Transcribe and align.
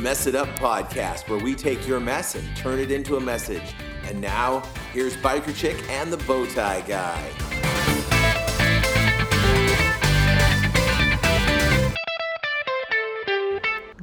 Mess 0.00 0.26
It 0.26 0.34
Up 0.34 0.48
podcast, 0.56 1.28
where 1.28 1.38
we 1.38 1.54
take 1.54 1.86
your 1.86 2.00
mess 2.00 2.34
and 2.34 2.56
turn 2.56 2.78
it 2.78 2.90
into 2.90 3.16
a 3.16 3.20
message. 3.20 3.74
And 4.04 4.18
now, 4.18 4.62
here's 4.94 5.14
Biker 5.18 5.54
Chick 5.54 5.76
and 5.90 6.10
the 6.10 6.16
Bowtie 6.16 6.86
Guy. 6.86 7.22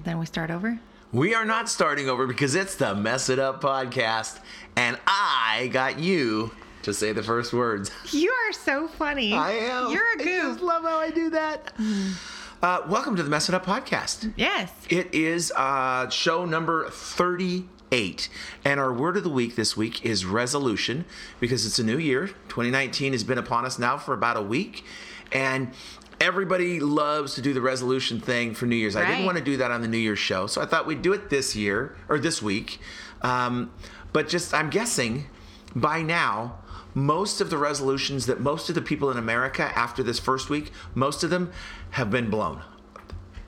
Then 0.04 0.19
we 0.19 0.27
start 0.27 0.51
over. 0.51 0.79
We 1.11 1.33
are 1.33 1.45
not 1.45 1.68
starting 1.68 2.09
over 2.09 2.27
because 2.27 2.54
it's 2.54 2.75
the 2.75 2.93
Mess 2.93 3.29
It 3.29 3.39
Up 3.39 3.59
podcast, 3.59 4.39
and 4.75 5.00
I 5.07 5.69
got 5.73 5.97
you 5.97 6.51
to 6.83 6.93
say 6.93 7.11
the 7.11 7.23
first 7.23 7.54
words. 7.54 7.89
You 8.11 8.29
are 8.29 8.54
so 8.54 8.87
funny. 8.87 9.33
I 9.33 9.51
am. 9.54 9.91
You're 9.91 10.14
a 10.14 10.18
goof. 10.18 10.43
just 10.54 10.61
love 10.61 10.83
how 10.83 11.00
I 11.00 11.09
do 11.09 11.32
that. 11.32 11.75
Mm. 11.77 12.36
Uh, 12.60 12.82
welcome 12.89 13.16
to 13.16 13.21
the 13.21 13.29
Mess 13.29 13.50
It 13.50 13.54
Up 13.54 13.64
podcast. 13.64 14.34
Yes. 14.36 14.71
It 14.89 15.14
is 15.14 15.54
uh, 15.56 16.10
show 16.10 16.43
number 16.43 16.89
38. 16.89 18.30
And 18.66 18.80
our 18.80 18.92
word 18.92 19.16
of 19.16 19.24
the 19.24 19.30
week 19.30 19.56
this 19.56 19.78
week 19.78 20.04
is 20.04 20.25
resolution 20.25 21.06
because 21.39 21.68
it's 21.68 21.78
a 21.78 21.83
new 21.83 22.00
year. 22.00 22.28
2019 22.50 23.11
has 23.11 23.24
been 23.24 23.38
upon 23.38 23.64
us 23.64 23.78
now 23.78 23.96
for 24.00 24.16
about 24.16 24.38
a 24.38 24.42
week. 24.42 24.83
And 25.32 25.71
everybody 26.20 26.80
loves 26.80 27.36
to 27.36 27.43
do 27.43 27.54
the 27.54 27.61
resolution 27.61 28.20
thing 28.20 28.56
for 28.56 28.66
New 28.66 28.75
Year's. 28.75 28.96
I 28.96 29.05
didn't 29.05 29.25
want 29.25 29.38
to 29.38 29.44
do 29.44 29.58
that 29.58 29.69
on 29.69 29.82
the 29.82 29.88
New 29.88 30.00
Year's 30.00 30.18
show. 30.18 30.47
So 30.47 30.60
I 30.60 30.66
thought 30.66 30.88
we'd 30.88 31.04
do 31.04 31.14
it 31.14 31.30
this 31.30 31.55
year 31.55 31.96
or 32.09 32.17
this 32.17 32.42
week. 32.42 32.80
Um, 33.22 33.72
but 34.14 34.28
just, 34.30 34.55
I'm 34.55 34.72
guessing 34.72 35.28
by 35.75 36.02
now, 36.02 36.58
most 36.94 37.41
of 37.41 37.50
the 37.50 37.58
resolutions 37.58 38.25
that 38.25 38.39
most 38.39 38.69
of 38.69 38.75
the 38.75 38.81
people 38.81 39.11
in 39.11 39.17
America 39.17 39.71
after 39.75 40.02
this 40.03 40.19
first 40.19 40.49
week, 40.49 40.71
most 40.95 41.23
of 41.23 41.30
them 41.30 41.52
have 41.91 42.09
been 42.09 42.30
blown 42.30 42.61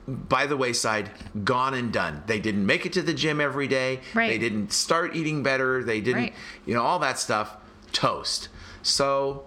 by 0.06 0.46
the 0.46 0.56
wayside, 0.56 1.10
gone 1.44 1.74
and 1.74 1.92
done. 1.92 2.22
They 2.26 2.40
didn't 2.40 2.66
make 2.66 2.84
it 2.84 2.92
to 2.94 3.02
the 3.02 3.14
gym 3.14 3.40
every 3.40 3.68
day. 3.68 4.00
Right. 4.14 4.28
They 4.28 4.38
didn't 4.38 4.72
start 4.72 5.14
eating 5.14 5.42
better. 5.42 5.84
They 5.84 6.00
didn't, 6.00 6.22
Right. 6.22 6.34
you 6.66 6.74
know, 6.74 6.82
all 6.82 6.98
that 7.00 7.18
stuff. 7.18 7.56
Toast. 7.92 8.48
So 8.82 9.44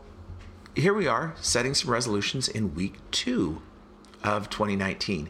here 0.76 0.94
we 0.94 1.08
are 1.08 1.34
setting 1.42 1.74
some 1.74 1.92
resolutions 1.92 2.48
in 2.48 2.76
week 2.76 2.96
two 3.12 3.62
of 4.24 4.50
2019. 4.50 5.30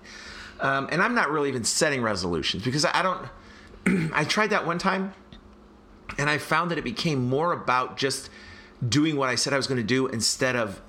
Um, 0.60 0.88
and 0.92 1.02
I'm 1.02 1.16
not 1.16 1.32
really 1.32 1.50
even 1.50 1.64
setting 1.64 2.02
resolutions 2.02 2.64
because 2.64 2.86
I 2.86 3.02
don't, 3.02 4.12
I 4.14 4.24
tried 4.24 4.52
that 4.52 4.66
one 4.66 4.78
time 4.78 5.14
and 6.18 6.30
I 6.30 6.38
found 6.38 6.72
that 6.72 6.78
it 6.78 6.84
became 6.84 7.28
more 7.28 7.54
about 7.54 7.98
just 7.98 8.30
doing 8.90 9.16
what 9.16 9.30
I 9.30 9.36
said 9.36 9.54
I 9.54 9.58
was 9.58 9.68
going 9.68 9.80
to 9.80 9.84
do 9.88 10.08
instead 10.08 10.56
of 10.56 10.82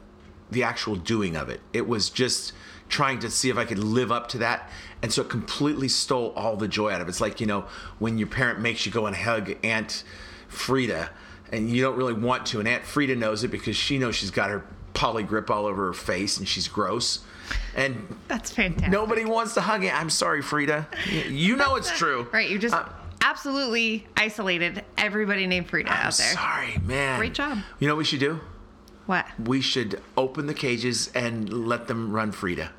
the 0.51 0.63
actual 0.63 0.97
doing 0.97 1.37
of 1.37 1.49
it. 1.49 1.61
It 1.73 1.87
was 1.89 2.11
just 2.11 2.53
trying 2.89 3.19
to 3.21 3.31
see 3.31 3.49
if 3.51 3.57
I 3.57 3.65
could 3.65 3.79
live 3.79 4.13
up 4.13 4.29
to 4.31 4.39
that. 4.39 4.69
And 5.03 5.13
so 5.13 5.23
it 5.23 5.29
completely 5.29 5.89
stole 5.89 6.33
all 6.37 6.57
the 6.57 6.69
joy 6.69 6.91
out 6.93 7.01
of 7.01 7.09
it. 7.09 7.11
It's 7.11 7.21
like, 7.21 7.41
you 7.41 7.47
know, 7.47 7.65
when 7.99 8.19
your 8.19 8.29
parent 8.29 8.61
makes 8.61 8.85
you 8.87 8.93
go 8.93 9.07
and 9.07 9.17
hug 9.17 9.55
Aunt 9.65 10.05
Frida 10.49 11.11
and 11.53 11.71
you 11.71 11.83
don't 11.83 11.97
really 11.97 12.13
want 12.15 12.47
to. 12.47 12.59
And 12.59 12.69
Aunt 12.69 12.85
Frida 12.85 13.17
knows 13.17 13.43
it 13.45 13.49
because 13.49 13.77
she 13.77 13.99
knows 13.99 14.15
she's 14.17 14.31
got 14.31 14.51
her 14.51 14.65
Poligrip 14.93 15.51
all 15.51 15.67
over 15.67 15.87
her 15.87 15.93
face 15.93 16.39
and 16.39 16.47
she's 16.49 16.69
gross. 16.69 17.21
And 17.75 18.17
That's 18.29 18.51
fantastic. 18.51 18.91
nobody 18.91 19.25
wants 19.25 19.55
to 19.55 19.61
hug 19.61 19.85
it. 19.85 19.93
I'm 19.95 20.09
sorry, 20.11 20.41
Frida. 20.41 20.87
You 21.29 21.57
know 21.57 21.77
it's 21.77 21.91
true. 21.99 22.29
Right. 22.33 22.49
You 22.49 22.59
just 22.59 22.75
Uh, 22.75 22.87
absolutely 23.25 24.07
isolated 24.17 24.85
everybody 24.99 25.47
named 25.47 25.69
Frida 25.69 25.91
I'm 25.91 26.07
out 26.09 26.17
there. 26.17 26.33
sorry, 26.35 26.79
man. 26.85 27.19
Great 27.19 27.35
job. 27.35 27.59
You 27.81 27.89
know 27.89 27.95
what 27.95 27.99
we 27.99 28.05
should 28.05 28.21
do? 28.21 28.41
What? 29.07 29.27
we 29.39 29.61
should 29.61 30.01
open 30.17 30.47
the 30.47 30.55
cages 30.55 31.11
and 31.15 31.67
let 31.67 31.89
them 31.89 32.13
run 32.13 32.33
Frida. 32.33 32.71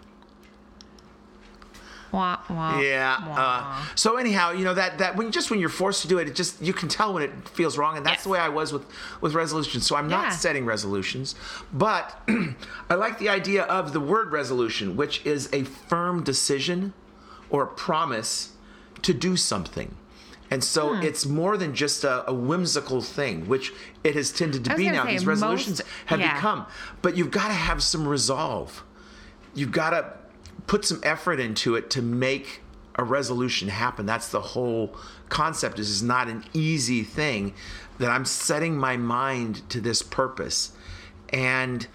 Wah, 2.11 2.39
wah, 2.49 2.79
Yeah. 2.79 3.27
wah. 3.27 3.35
Uh, 3.35 3.85
so 3.95 4.15
anyhow, 4.17 4.51
you 4.51 4.63
know 4.63 4.73
that 4.73 4.99
that 4.99 5.17
when 5.17 5.31
just 5.31 5.51
when 5.51 5.59
you're 5.59 5.67
forced 5.69 6.01
to 6.03 6.07
do 6.07 6.17
it, 6.17 6.27
it 6.29 6.35
just 6.35 6.61
you 6.61 6.71
can 6.71 6.87
tell 6.87 7.13
when 7.13 7.23
it 7.23 7.49
feels 7.49 7.77
wrong, 7.77 7.97
and 7.97 8.05
that's 8.05 8.17
Yes. 8.19 8.23
the 8.23 8.29
way 8.29 8.39
I 8.39 8.47
was 8.49 8.71
with 8.71 8.85
with 9.21 9.33
resolutions. 9.33 9.85
So 9.85 9.95
I'm 9.97 10.07
not 10.07 10.25
Yeah. 10.25 10.29
setting 10.29 10.65
resolutions, 10.65 11.35
but 11.73 12.17
I 12.89 12.93
like 12.95 13.19
the 13.19 13.27
idea 13.29 13.63
of 13.63 13.91
the 13.91 13.99
word 13.99 14.31
resolution, 14.31 14.95
which 14.95 15.25
is 15.25 15.49
a 15.51 15.63
firm 15.63 16.23
decision 16.23 16.93
or 17.49 17.63
a 17.63 17.67
promise 17.67 18.53
to 19.01 19.13
do 19.13 19.35
something. 19.35 19.95
And 20.55 20.63
so 20.63 20.93
Hmm. 20.95 21.03
it's 21.03 21.25
more 21.25 21.57
than 21.57 21.75
just 21.75 22.05
a, 22.05 22.29
a 22.29 22.33
whimsical 22.33 23.01
thing, 23.01 23.45
which 23.49 23.73
it 24.05 24.15
has 24.15 24.31
tended 24.31 24.63
to 24.63 24.75
be 24.77 24.89
now. 24.89 25.03
These 25.05 25.25
resolutions 25.25 25.81
most- 25.81 25.91
have 26.05 26.21
yeah. 26.21 26.35
become. 26.35 26.65
But 27.01 27.17
you've 27.17 27.29
got 27.29 27.49
to 27.49 27.53
have 27.53 27.83
some 27.83 28.07
resolve. 28.07 28.81
You've 29.53 29.73
got 29.73 29.89
to 29.89 30.13
put 30.65 30.85
some 30.85 31.01
effort 31.03 31.41
into 31.41 31.75
it 31.75 31.89
to 31.89 32.01
make 32.01 32.61
a 32.95 33.03
resolution 33.03 33.67
happen. 33.67 34.05
That's 34.05 34.29
the 34.29 34.39
whole 34.39 34.95
concept. 35.27 35.75
This 35.75 35.89
is 35.89 36.01
not 36.01 36.29
an 36.29 36.45
easy 36.53 37.03
thing 37.03 37.53
that 37.99 38.09
I'm 38.09 38.23
setting 38.23 38.77
my 38.77 38.95
mind 38.95 39.69
to 39.71 39.81
this 39.81 40.01
purpose. 40.01 40.71
And 41.33 41.85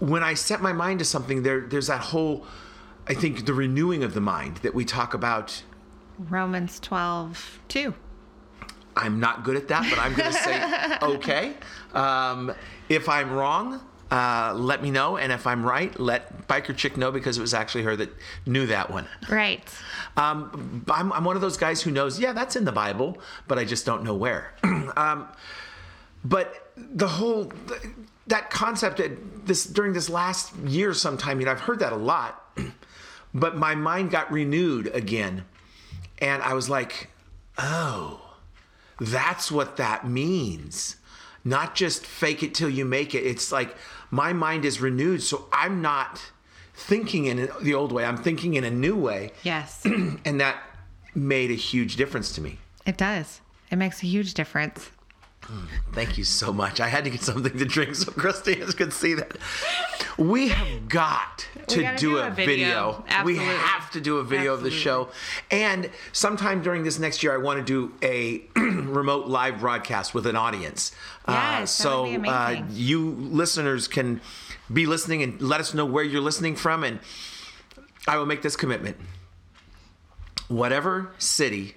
when 0.00 0.22
I 0.22 0.34
set 0.34 0.60
my 0.60 0.74
mind 0.74 0.98
to 0.98 1.06
something, 1.06 1.44
there 1.44 1.62
there's 1.62 1.86
that 1.86 2.02
whole 2.12 2.44
I 3.06 3.14
think 3.14 3.46
the 3.46 3.54
renewing 3.54 4.02
of 4.04 4.12
the 4.12 4.20
mind 4.20 4.58
that 4.58 4.74
we 4.74 4.84
talk 4.84 5.14
about 5.14 5.62
Romans 6.18 6.80
12, 6.80 7.60
2. 7.68 7.94
I'm 8.96 9.20
not 9.20 9.44
good 9.44 9.56
at 9.56 9.68
that, 9.68 9.86
but 9.88 9.98
I'm 9.98 10.14
going 10.14 10.32
to 10.32 10.38
say 10.38 10.96
okay. 11.02 11.54
Um, 11.94 12.52
if 12.88 13.08
I'm 13.08 13.30
wrong, 13.30 13.80
uh, 14.10 14.54
let 14.56 14.82
me 14.82 14.90
know, 14.90 15.16
and 15.16 15.30
if 15.30 15.46
I'm 15.46 15.64
right, 15.64 15.98
let 16.00 16.48
Biker 16.48 16.76
Chick 16.76 16.96
know 16.96 17.12
because 17.12 17.38
it 17.38 17.40
was 17.40 17.54
actually 17.54 17.84
her 17.84 17.94
that 17.96 18.10
knew 18.46 18.66
that 18.66 18.90
one. 18.90 19.06
Right. 19.28 19.62
Um, 20.16 20.84
I'm, 20.88 21.12
I'm 21.12 21.24
one 21.24 21.36
of 21.36 21.42
those 21.42 21.56
guys 21.56 21.82
who 21.82 21.90
knows, 21.90 22.18
yeah, 22.18 22.32
that's 22.32 22.56
in 22.56 22.64
the 22.64 22.72
Bible, 22.72 23.18
but 23.46 23.58
I 23.58 23.64
just 23.64 23.86
don't 23.86 24.02
know 24.02 24.14
where. 24.14 24.54
um, 24.96 25.28
but 26.24 26.72
the 26.76 27.08
whole 27.08 27.52
that 28.26 28.50
concept 28.50 29.00
this 29.46 29.64
during 29.64 29.92
this 29.92 30.08
last 30.08 30.54
year, 30.56 30.92
sometime, 30.92 31.40
you 31.40 31.46
know, 31.46 31.52
I've 31.52 31.60
heard 31.60 31.78
that 31.80 31.92
a 31.92 31.96
lot, 31.96 32.44
but 33.34 33.56
my 33.56 33.74
mind 33.74 34.10
got 34.10 34.30
renewed 34.32 34.88
again, 34.88 35.44
and 36.20 36.42
I 36.42 36.54
was 36.54 36.68
like, 36.68 37.10
oh. 37.58 38.20
That's 39.00 39.52
what 39.52 39.76
that 39.76 40.08
means. 40.08 40.96
Not 41.44 41.76
just 41.76 42.04
fake 42.04 42.42
it 42.42 42.52
till 42.52 42.68
you 42.68 42.84
make 42.84 43.14
it. 43.14 43.24
It's 43.24 43.52
like 43.52 43.76
my 44.10 44.32
mind 44.32 44.64
is 44.64 44.80
renewed, 44.80 45.22
so 45.22 45.46
I'm 45.52 45.80
not 45.80 46.20
thinking 46.74 47.26
in 47.26 47.48
the 47.62 47.74
old 47.74 47.92
way. 47.92 48.04
I'm 48.04 48.16
thinking 48.16 48.54
in 48.54 48.64
a 48.64 48.70
new 48.70 48.96
way. 48.96 49.30
Yes. 49.44 49.84
And 50.24 50.40
that 50.40 50.60
made 51.14 51.50
a 51.52 51.54
huge 51.54 51.94
difference 51.96 52.32
to 52.32 52.40
me. 52.40 52.58
it 52.86 52.96
does. 52.96 53.40
It 53.70 53.76
makes 53.76 54.02
a 54.02 54.06
huge 54.06 54.34
difference. 54.34 54.90
Thank 55.92 56.18
you 56.18 56.24
so 56.24 56.52
much. 56.52 56.80
I 56.80 56.88
had 56.88 57.04
to 57.04 57.10
get 57.10 57.22
something 57.22 57.56
to 57.56 57.64
drink 57.64 57.94
so 57.94 58.12
Christina 58.12 58.66
could 58.72 58.92
see 58.92 59.14
that. 59.14 59.36
We 60.18 60.48
have 60.48 60.88
got 60.88 61.46
to 61.68 61.82
do, 61.82 61.96
do 61.96 62.18
a, 62.18 62.30
video. 62.30 63.04
video. 63.06 63.24
We 63.24 63.36
have 63.36 63.90
to 63.92 64.00
do 64.00 64.18
a 64.18 64.24
video 64.24 64.52
of 64.52 64.62
the 64.62 64.70
show. 64.70 65.08
And 65.50 65.90
sometime 66.12 66.62
during 66.62 66.82
this 66.82 66.98
next 66.98 67.22
year, 67.22 67.32
I 67.32 67.38
want 67.38 67.58
to 67.58 67.64
do 67.64 67.94
a 68.02 68.42
remote 68.60 69.26
live 69.26 69.60
broadcast 69.60 70.14
with 70.14 70.26
an 70.26 70.36
audience. 70.36 70.92
Uh, 71.24 71.32
Yes, 71.32 71.76
that 71.78 71.82
so 71.82 72.06
uh, 72.24 72.62
you 72.70 73.10
listeners 73.10 73.88
can 73.88 74.20
be 74.72 74.86
listening 74.86 75.22
and 75.22 75.40
let 75.40 75.60
us 75.60 75.72
know 75.72 75.86
where 75.86 76.04
you're 76.04 76.20
listening 76.20 76.56
from. 76.56 76.84
And 76.84 77.00
I 78.06 78.18
will 78.18 78.26
make 78.26 78.42
this 78.42 78.56
commitment. 78.56 78.96
Whatever 80.48 81.10
city 81.18 81.76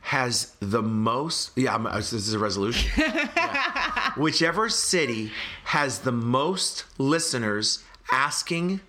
has 0.00 0.54
the 0.60 0.82
most 0.82 1.50
yeah 1.56 1.74
I'm, 1.74 1.86
uh, 1.86 1.96
this 1.96 2.12
is 2.12 2.32
a 2.34 2.38
resolution 2.38 2.90
Yeah. 2.96 4.12
whichever 4.14 4.68
city 4.68 5.30
has 5.64 6.00
the 6.00 6.12
most 6.12 6.84
listeners 6.98 7.84
asking 8.10 8.80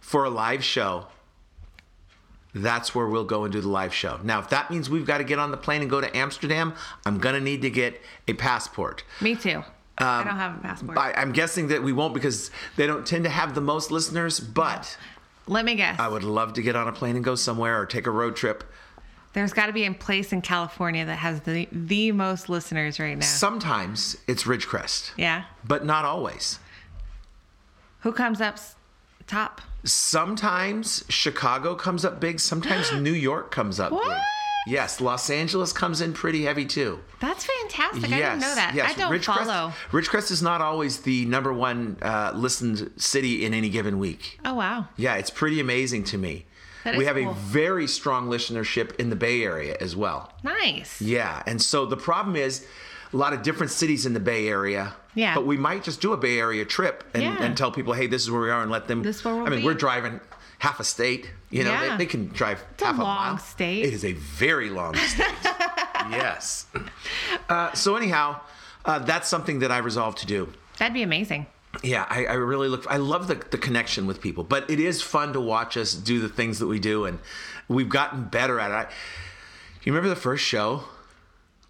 for 0.00 0.24
a 0.24 0.30
live 0.30 0.64
show 0.64 1.06
that's 2.54 2.94
where 2.94 3.06
we'll 3.06 3.24
go 3.24 3.44
and 3.44 3.52
do 3.52 3.60
the 3.60 3.68
live 3.68 3.94
show 3.94 4.18
now 4.22 4.38
if 4.40 4.48
that 4.50 4.70
means 4.70 4.90
we've 4.90 5.06
got 5.06 5.18
to 5.18 5.24
get 5.24 5.38
on 5.38 5.50
the 5.50 5.56
plane 5.56 5.80
and 5.80 5.90
go 5.90 6.00
to 6.00 6.16
amsterdam 6.16 6.74
i'm 7.06 7.18
going 7.18 7.34
to 7.34 7.40
need 7.40 7.62
to 7.62 7.70
get 7.70 8.00
a 8.28 8.32
passport 8.34 9.04
Me 9.20 9.34
too. 9.34 9.62
I 9.98 10.20
um, 10.20 10.26
don't 10.26 10.36
have 10.36 10.56
a 10.56 10.60
passport. 10.60 10.98
I, 10.98 11.12
i'm 11.14 11.32
guessing 11.32 11.68
that 11.68 11.82
we 11.82 11.92
won't 11.92 12.14
because 12.14 12.50
they 12.76 12.86
don't 12.86 13.06
tend 13.06 13.24
to 13.24 13.30
have 13.30 13.54
the 13.54 13.60
most 13.60 13.90
listeners 13.90 14.40
but 14.40 14.96
Let 15.46 15.64
me 15.64 15.74
guess. 15.76 15.98
i 16.00 16.08
would 16.08 16.24
love 16.24 16.54
to 16.54 16.62
get 16.62 16.74
on 16.76 16.88
a 16.88 16.92
plane 16.92 17.16
and 17.16 17.24
go 17.24 17.34
somewhere 17.36 17.80
or 17.80 17.86
take 17.86 18.06
a 18.06 18.10
road 18.10 18.34
trip 18.36 18.64
There's 19.34 19.52
got 19.52 19.66
to 19.66 19.72
be 19.72 19.84
a 19.86 19.92
place 19.94 20.32
in 20.32 20.42
California 20.42 21.04
that 21.06 21.16
has 21.16 21.40
the 21.40 21.68
the 21.72 22.12
most 22.12 22.48
listeners 22.48 23.00
right 23.00 23.16
now. 23.16 23.24
sometimes 23.24 24.16
it's 24.26 24.44
ridgecrest 24.44 25.12
yeah. 25.16 25.44
but 25.64 25.84
not 25.84 26.04
always 26.04 26.58
Who 28.00 28.12
comes 28.12 28.40
up 28.40 28.58
top? 29.26 29.60
Sometimes 29.84 31.04
Chicago 31.08 31.74
comes 31.74 32.04
up 32.04 32.20
big. 32.20 32.38
Sometimes 32.40 32.92
New 33.00 33.12
York 33.12 33.50
comes 33.50 33.80
up 33.80 33.92
What? 33.92 34.04
big. 34.08 34.18
Yes, 34.64 35.00
Los 35.00 35.28
Angeles 35.28 35.72
comes 35.72 36.00
in 36.00 36.12
pretty 36.12 36.44
heavy 36.44 36.64
too. 36.66 37.00
That's 37.18 37.44
fantastic. 37.44 38.12
I 38.12 38.18
yes, 38.18 38.32
didn't 38.34 38.40
know 38.42 38.54
that. 38.54 38.72
yes. 38.76 38.92
I 38.92 38.94
don't 38.98 39.10
Ridgecrest, 39.10 39.46
follow. 39.46 39.72
Ridgecrest 39.90 40.30
is 40.30 40.40
not 40.40 40.60
always 40.60 40.98
the 41.00 41.24
number 41.24 41.52
one 41.52 41.96
uh, 42.00 42.30
listened 42.34 42.92
city 42.96 43.44
in 43.44 43.54
any 43.54 43.70
given 43.70 43.98
week. 43.98 44.38
Oh 44.44 44.54
wow. 44.54 44.86
Yeah, 44.96 45.16
it's 45.16 45.30
pretty 45.30 45.58
amazing 45.58 46.04
to 46.04 46.18
me. 46.18 46.46
That 46.84 46.96
we 46.96 47.04
have 47.04 47.16
cool. 47.16 47.30
a 47.30 47.34
very 47.34 47.86
strong 47.86 48.28
listenership 48.28 48.96
in 48.96 49.08
the 49.10 49.16
Bay 49.16 49.42
Area 49.44 49.76
as 49.80 49.94
well. 49.94 50.32
Nice. 50.42 51.00
Yeah, 51.00 51.42
and 51.46 51.60
so 51.62 51.86
the 51.86 51.96
problem 51.96 52.34
is 52.36 52.66
a 53.12 53.16
lot 53.16 53.32
of 53.32 53.42
different 53.42 53.70
cities 53.72 54.04
in 54.06 54.14
the 54.14 54.20
Bay 54.20 54.48
Area. 54.48 54.94
Yeah. 55.14 55.34
But 55.34 55.46
we 55.46 55.56
might 55.58 55.84
just 55.84 56.00
do 56.00 56.12
a 56.12 56.16
Bay 56.16 56.38
Area 56.38 56.64
trip 56.64 57.04
and, 57.14 57.22
Yeah. 57.22 57.36
and 57.42 57.56
tell 57.56 57.70
people, 57.70 57.92
hey, 57.92 58.06
this 58.06 58.22
is 58.22 58.30
where 58.30 58.40
we 58.40 58.50
are, 58.50 58.62
and 58.62 58.70
let 58.70 58.88
them. 58.88 59.02
This 59.02 59.16
is 59.18 59.24
where 59.24 59.34
we'll 59.36 59.46
I 59.46 59.50
mean, 59.50 59.60
be. 59.60 59.64
we're 59.66 59.74
driving 59.74 60.18
half 60.58 60.80
a 60.80 60.84
state. 60.84 61.30
You 61.50 61.64
know, 61.64 61.70
Yeah. 61.72 61.90
they, 61.96 62.04
they 62.04 62.06
can 62.06 62.28
drive 62.28 62.64
a 62.80 62.84
half 62.84 62.98
a, 62.98 63.02
long 63.02 63.16
mile. 63.34 63.38
state. 63.38 63.84
It 63.84 63.92
is 63.92 64.04
a 64.04 64.12
very 64.14 64.70
long 64.70 64.94
state. 65.14 65.26
yes. 66.10 66.66
Uh, 67.48 67.72
so 67.74 67.96
anyhow, 67.96 68.40
uh, 68.84 68.98
that's 69.00 69.28
something 69.28 69.58
that 69.60 69.70
I 69.70 69.78
resolved 69.78 70.18
to 70.18 70.26
do. 70.26 70.48
That'd 70.78 70.94
be 70.94 71.02
amazing. 71.02 71.46
Yeah, 71.82 72.06
I, 72.08 72.26
I 72.26 72.32
really 72.34 72.68
look. 72.68 72.86
I 72.88 72.98
love 72.98 73.28
the, 73.28 73.34
the 73.36 73.58
connection 73.58 74.06
with 74.06 74.20
people, 74.20 74.44
but 74.44 74.68
it 74.70 74.78
is 74.78 75.00
fun 75.00 75.32
to 75.32 75.40
watch 75.40 75.76
us 75.76 75.94
do 75.94 76.20
the 76.20 76.28
things 76.28 76.58
that 76.58 76.66
we 76.66 76.78
do, 76.78 77.06
and 77.06 77.18
we've 77.68 77.88
gotten 77.88 78.24
better 78.24 78.60
at 78.60 78.70
it. 78.70 78.74
I, 78.74 78.92
you 79.82 79.92
remember 79.92 80.08
the 80.10 80.20
first 80.20 80.44
show? 80.44 80.84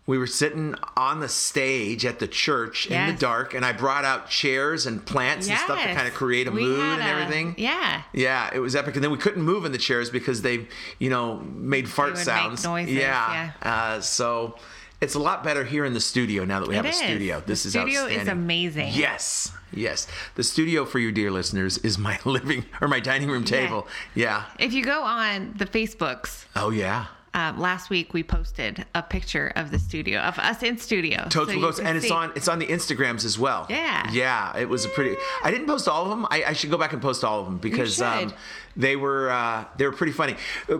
We 0.05 0.19
were 0.19 0.27
sitting 0.27 0.75
on 0.97 1.21
the 1.21 1.29
stage 1.29 2.05
at 2.05 2.19
the 2.19 2.27
church 2.27 2.89
in 2.89 3.07
the 3.07 3.13
dark, 3.21 3.55
and 3.55 3.65
I 3.65 3.73
brought 3.73 4.05
out 4.05 4.29
chairs 4.29 4.85
and 4.85 5.07
plants 5.07 5.49
and 5.49 5.57
stuff 5.57 5.81
to 5.81 5.95
kind 5.95 6.09
of 6.09 6.15
create 6.15 6.49
a 6.49 6.51
We 6.51 6.63
mood 6.65 6.81
and 6.81 7.01
a- 7.01 7.05
everything. 7.05 7.55
Yeah. 7.57 8.03
Yeah, 8.13 8.51
it 8.53 8.59
was 8.59 8.75
epic. 8.75 8.97
And 8.97 9.05
then 9.05 9.13
we 9.13 9.19
couldn't 9.19 9.43
move 9.45 9.65
in 9.65 9.71
the 9.71 9.79
chairs 9.79 10.11
because 10.11 10.43
they, 10.43 10.67
you 10.99 11.09
know, 11.09 11.37
made 11.55 11.89
fart 11.89 12.19
sounds. 12.19 12.65
noises, 12.65 12.93
yeah. 12.93 13.53
Uh, 13.63 14.01
so 14.01 14.57
it's 15.03 15.15
a 15.15 15.19
lot 15.19 15.43
better 15.45 15.65
here 15.65 15.85
in 15.85 15.93
the 15.93 16.01
studio 16.01 16.45
now 16.45 16.61
that 16.61 16.69
we 16.69 16.77
have 16.77 16.87
It 16.87 16.91
a 16.91 16.93
studio. 16.93 17.43
This 17.45 17.65
The 17.65 17.67
is 17.69 17.73
studio 17.73 18.07
is 18.07 18.29
amazing. 18.29 18.93
Yes, 18.95 19.53
yes. 19.73 20.07
The 20.37 20.45
studio 20.45 20.85
for 20.85 21.01
you, 21.01 21.11
dear 21.13 21.31
listeners, 21.31 21.77
is 21.79 21.99
my 21.99 22.19
living 22.25 22.65
or 22.81 22.87
my 22.89 23.01
dining 23.01 23.29
room 23.29 23.45
table. 23.45 23.89
Yeah. 24.15 24.45
If 24.59 24.73
you 24.73 24.85
go 24.85 25.03
on 25.03 25.55
the 25.59 25.67
Facebooks, 25.67 26.47
Oh 26.55 26.71
yeah. 26.71 27.07
Um, 27.34 27.58
last 27.58 27.88
week 27.88 28.12
we 28.12 28.23
posted 28.23 28.84
a 28.94 29.02
picture 29.02 29.52
of 29.56 29.70
the 29.70 29.79
studio 29.79 30.20
of 30.20 30.38
us 30.38 30.62
in 30.62 30.76
studio. 30.76 31.26
Totes 31.29 31.34
So 31.34 31.44
will 31.46 31.55
you 31.55 31.61
go, 31.61 31.73
can 31.73 31.87
and 31.87 31.96
it's 31.96 32.11
on 32.11 32.32
it's 32.37 32.49
on 32.49 32.58
the 32.58 32.67
Instagrams 32.67 33.25
as 33.25 33.38
well. 33.38 33.67
Yeah. 33.70 34.11
Yeah, 34.12 34.56
it 34.56 34.69
was 34.69 34.84
a 34.84 34.88
pretty. 34.88 35.17
I 35.43 35.50
didn't 35.50 35.67
post 35.67 35.88
all 35.88 36.05
of 36.05 36.11
them. 36.11 36.26
I, 36.31 36.44
I 36.49 36.52
should 36.52 36.70
go 36.70 36.76
back 36.76 36.93
and 36.93 37.00
post 37.00 37.25
all 37.25 37.40
of 37.40 37.46
them 37.46 37.58
because 37.58 38.00
um, 38.02 38.34
they 38.76 38.96
were 38.96 39.31
uh, 39.31 39.64
they 39.76 39.87
were 39.87 39.93
pretty 39.93 40.12
funny. 40.12 40.37
Uh, 40.69 40.79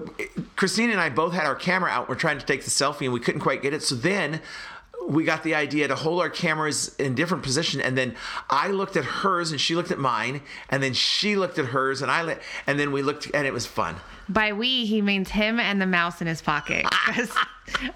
Christine 0.57 0.91
and 0.91 1.01
I 1.01 1.09
both 1.09 1.33
had 1.33 1.47
our 1.47 1.55
camera 1.55 1.91
out. 1.91 2.09
We're 2.09 2.15
trying 2.17 2.39
to 2.39 2.47
take 2.47 2.65
the 2.65 2.71
selfie 2.71 3.03
and 3.03 3.13
we 3.13 3.21
couldn't 3.21 3.41
quite 3.41 3.63
get 3.63 3.73
it. 3.73 3.83
So 3.83 3.95
then. 3.95 4.41
We 5.09 5.25
got 5.25 5.43
the 5.43 5.55
idea 5.55 5.89
to 5.89 5.95
hold 5.95 6.21
our 6.21 6.31
cameras 6.31 6.95
in 6.99 7.15
different 7.15 7.43
position, 7.43 7.81
and 7.81 7.97
then 7.99 8.15
I 8.51 8.69
looked 8.69 8.97
at 8.97 9.05
hers, 9.05 9.51
and 9.51 9.61
she 9.61 9.75
looked 9.75 9.91
at 9.91 9.99
mine, 9.99 10.43
and 10.71 10.83
then 10.83 10.93
she 10.95 11.37
looked 11.37 11.59
at 11.59 11.67
hers, 11.67 12.03
and 12.03 12.11
I 12.11 12.39
and 12.67 12.79
then 12.79 12.93
we 12.93 13.03
looked, 13.03 13.31
and 13.35 13.47
it 13.47 13.53
was 13.53 13.67
fun. 13.67 13.97
By 14.29 14.53
we, 14.53 14.87
he 14.87 15.03
means 15.03 15.31
him 15.31 15.59
and 15.61 15.81
the 15.81 15.87
mouse 15.87 16.21
in 16.21 16.27
his 16.27 16.41
pocket. 16.41 16.87
Ah. 16.91 17.13
'cause 17.15 17.37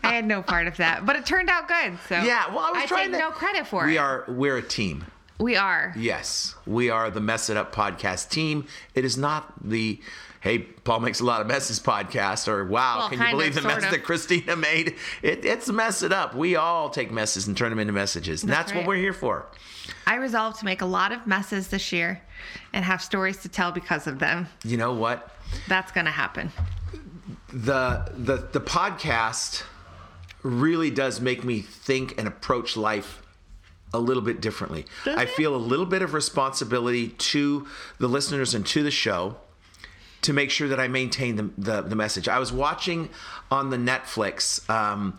I 0.02 0.14
had 0.14 0.24
no 0.24 0.42
part 0.42 0.66
of 0.66 0.76
that, 0.78 1.04
but 1.06 1.16
it 1.16 1.26
turned 1.26 1.48
out 1.50 1.68
good. 1.68 1.98
So 2.08 2.16
Yeah, 2.22 2.48
well, 2.48 2.60
I 2.60 2.70
was 2.72 2.84
trying 2.84 3.10
take 3.10 3.12
to. 3.12 3.18
no 3.18 3.30
credit 3.30 3.66
for 3.66 3.84
we 3.84 3.90
it. 3.90 3.92
We 3.94 3.98
are 3.98 4.24
we're 4.28 4.56
a 4.56 4.62
team. 4.62 5.04
We 5.38 5.54
are. 5.56 5.92
Yes, 5.96 6.54
we 6.66 6.88
are 6.88 7.10
the 7.10 7.20
Mess 7.20 7.50
It 7.50 7.56
Up 7.58 7.74
podcast 7.74 8.30
team. 8.30 8.66
It 8.94 9.04
is 9.04 9.18
not 9.18 9.52
the 9.62 10.00
Hey, 10.46 10.58
Paul 10.58 11.00
makes 11.00 11.18
a 11.18 11.24
lot 11.24 11.40
of 11.40 11.48
messes 11.48 11.80
podcast 11.80 12.46
or 12.46 12.64
wow, 12.64 12.98
Well, 12.98 13.08
can 13.08 13.18
you 13.18 13.30
believe 13.32 13.56
of, 13.56 13.64
the 13.64 13.68
mess 13.68 13.84
of. 13.84 13.90
that 13.90 14.04
Christina 14.04 14.54
made? 14.54 14.94
It, 15.20 15.44
it's 15.44 15.68
mess 15.68 16.04
it 16.04 16.12
up. 16.12 16.36
We 16.36 16.54
all 16.54 16.88
take 16.88 17.10
messes 17.10 17.48
and 17.48 17.56
turn 17.56 17.70
them 17.70 17.80
into 17.80 17.92
messages. 17.92 18.44
And 18.44 18.52
that's, 18.52 18.70
That's 18.70 18.78
what 18.78 18.86
we're 18.86 18.94
here 18.94 19.12
for. 19.12 19.46
I 20.06 20.14
resolved 20.14 20.60
to 20.60 20.64
make 20.64 20.82
a 20.82 20.86
lot 20.86 21.10
of 21.10 21.26
messes 21.26 21.66
this 21.66 21.90
year 21.92 22.22
and 22.72 22.84
have 22.84 23.02
stories 23.02 23.38
to 23.38 23.48
tell 23.48 23.72
because 23.72 24.06
of 24.06 24.20
them. 24.20 24.46
You 24.62 24.76
know 24.76 24.92
what? 24.92 25.34
That's 25.66 25.90
going 25.90 26.06
to 26.06 26.12
happen. 26.12 26.52
the 27.48 28.08
the 28.16 28.36
the 28.52 28.60
podcast 28.60 29.64
really 30.44 30.92
does 30.92 31.20
make 31.20 31.42
me 31.42 31.58
think 31.60 32.16
and 32.18 32.28
approach 32.28 32.76
life 32.76 33.20
a 33.92 33.98
little 33.98 34.22
bit 34.22 34.40
differently. 34.40 34.86
Does 35.04 35.16
I 35.18 35.22
it? 35.24 35.30
feel 35.30 35.56
a 35.56 35.58
little 35.58 35.86
bit 35.86 36.02
of 36.02 36.14
responsibility 36.14 37.08
to 37.08 37.66
the 37.98 38.06
listeners 38.06 38.54
and 38.54 38.64
to 38.66 38.84
the 38.84 38.92
show 38.92 39.38
to 40.26 40.32
make 40.32 40.50
sure 40.50 40.68
that 40.68 40.80
I 40.80 40.88
maintain 40.88 41.36
the 41.36 41.50
the, 41.56 41.82
the 41.82 41.96
message. 41.96 42.28
I 42.28 42.38
was 42.38 42.52
watching 42.52 43.08
on 43.50 43.70
the 43.70 43.76
Netflix. 43.76 44.68
Um, 44.68 45.18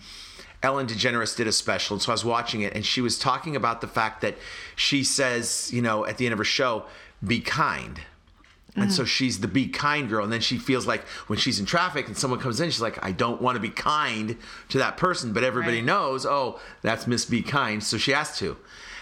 Ellen 0.64 0.88
DeGeneres 0.88 1.36
did 1.36 1.48
a 1.48 1.52
special, 1.52 1.96
and 1.96 2.02
so 2.02 2.12
I 2.12 2.16
was 2.16 2.26
watching 2.26 2.62
it, 2.62 2.74
and 2.76 2.84
she 2.86 3.00
was 3.02 3.18
talking 3.20 3.56
about 3.56 3.80
the 3.82 3.88
fact 3.88 4.22
that 4.22 4.36
she 4.76 5.04
says, 5.04 5.70
you 5.72 5.82
know, 5.82 6.06
at 6.06 6.18
the 6.18 6.26
end 6.26 6.34
of 6.34 6.40
her 6.40 6.44
show, 6.46 6.86
"Be 7.26 7.40
kind." 7.40 8.02
And 8.76 8.94
so 8.94 9.06
she's 9.06 9.40
the 9.40 9.48
be 9.48 9.68
kind 9.70 10.08
girl. 10.08 10.24
And 10.24 10.32
then 10.32 10.40
she 10.42 10.60
feels 10.60 10.86
like 10.86 11.02
when 11.26 11.40
she's 11.40 11.60
in 11.60 11.66
traffic 11.66 12.06
and 12.08 12.16
someone 12.16 12.40
comes 12.40 12.62
in, 12.62 12.70
she's 12.70 12.80
like, 12.80 13.04
I 13.04 13.12
don't 13.12 13.42
want 13.42 13.56
to 13.56 13.60
be 13.60 13.72
kind 13.72 14.38
to 14.70 14.78
that 14.78 14.98
person. 14.98 15.34
But 15.34 15.44
everybody 15.44 15.78
Right. 15.78 15.86
knows, 15.86 16.28
oh, 16.28 16.60
that's 16.84 17.08
Miss 17.08 17.26
Be 17.26 17.42
Kind. 17.42 17.84
So 17.84 17.98
she 17.98 18.12
has 18.12 18.38
to. 18.38 18.56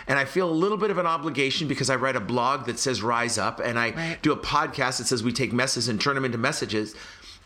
And 0.08 0.20
I 0.20 0.26
feel 0.26 0.50
a 0.50 0.54
little 0.54 0.78
bit 0.78 0.92
of 0.92 0.98
an 0.98 1.08
obligation 1.08 1.68
because 1.68 1.90
I 1.90 1.96
write 1.96 2.16
a 2.16 2.20
blog 2.20 2.66
that 2.68 2.78
says 2.80 3.02
Rise 3.02 3.38
Up 3.38 3.60
and 3.60 3.80
I 3.80 3.92
Right. 3.92 4.18
do 4.22 4.32
a 4.32 4.38
podcast 4.38 5.00
that 5.00 5.08
says 5.08 5.24
we 5.24 5.32
take 5.32 5.52
messes 5.54 5.88
and 5.88 6.00
turn 6.00 6.16
them 6.16 6.26
into 6.26 6.38
messages. 6.38 6.96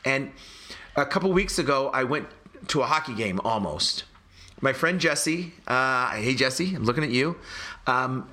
And 0.04 0.32
a 0.96 1.06
couple 1.06 1.32
weeks 1.32 1.58
ago, 1.60 1.90
I 1.94 2.04
went 2.04 2.28
to 2.68 2.82
a 2.82 2.86
hockey 2.86 3.14
game 3.14 3.40
almost. 3.46 4.04
My 4.62 4.74
friend 4.74 5.00
Jesse, 5.00 5.54
uh, 5.68 6.10
hey 6.12 6.36
Jesse, 6.36 6.76
I'm 6.76 6.84
looking 6.84 7.04
at 7.06 7.12
you, 7.12 7.38
um, 7.88 8.28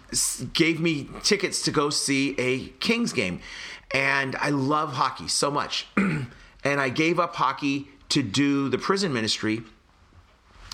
gave 0.53 0.81
me 0.81 1.09
tickets 1.23 1.63
to 1.63 1.71
go 1.71 1.89
see 1.91 2.35
a 2.39 2.67
Kings 2.81 3.13
game. 3.13 3.41
And 3.93 4.35
I 4.37 4.49
love 4.51 4.95
hockey 4.95 5.29
so 5.29 5.53
much. 5.53 5.87
and 5.97 6.27
I 6.65 6.89
gave 6.89 7.21
up 7.21 7.37
hockey 7.37 7.89
to 8.09 8.23
do 8.25 8.69
the 8.69 8.79
prison 8.79 9.13
ministry. 9.13 9.63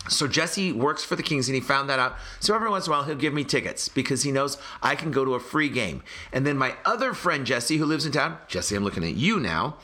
So 0.08 0.26
Jesse 0.26 0.72
works 0.72 1.04
for 1.04 1.14
the 1.14 1.22
Kings 1.22 1.48
and 1.48 1.54
he 1.54 1.60
found 1.60 1.88
that 1.88 1.98
out. 1.98 2.16
So 2.40 2.54
every 2.54 2.68
once 2.68 2.86
in 2.86 2.92
a 2.92 2.96
while 2.96 3.04
he'll 3.04 3.14
give 3.14 3.32
me 3.32 3.44
tickets 3.44 3.88
because 3.88 4.22
he 4.24 4.32
knows 4.32 4.58
I 4.82 4.96
can 4.96 5.10
go 5.12 5.24
to 5.24 5.34
a 5.34 5.40
free 5.40 5.68
game. 5.68 6.02
And 6.32 6.46
then 6.46 6.58
my 6.58 6.74
other 6.84 7.14
friend 7.14 7.46
Jesse, 7.46 7.76
who 7.76 7.86
lives 7.86 8.04
in 8.04 8.12
town, 8.12 8.38
Jesse, 8.48 8.74
I'm 8.74 8.84
looking 8.84 9.04
at 9.04 9.14
you 9.14 9.38
now, 9.38 9.76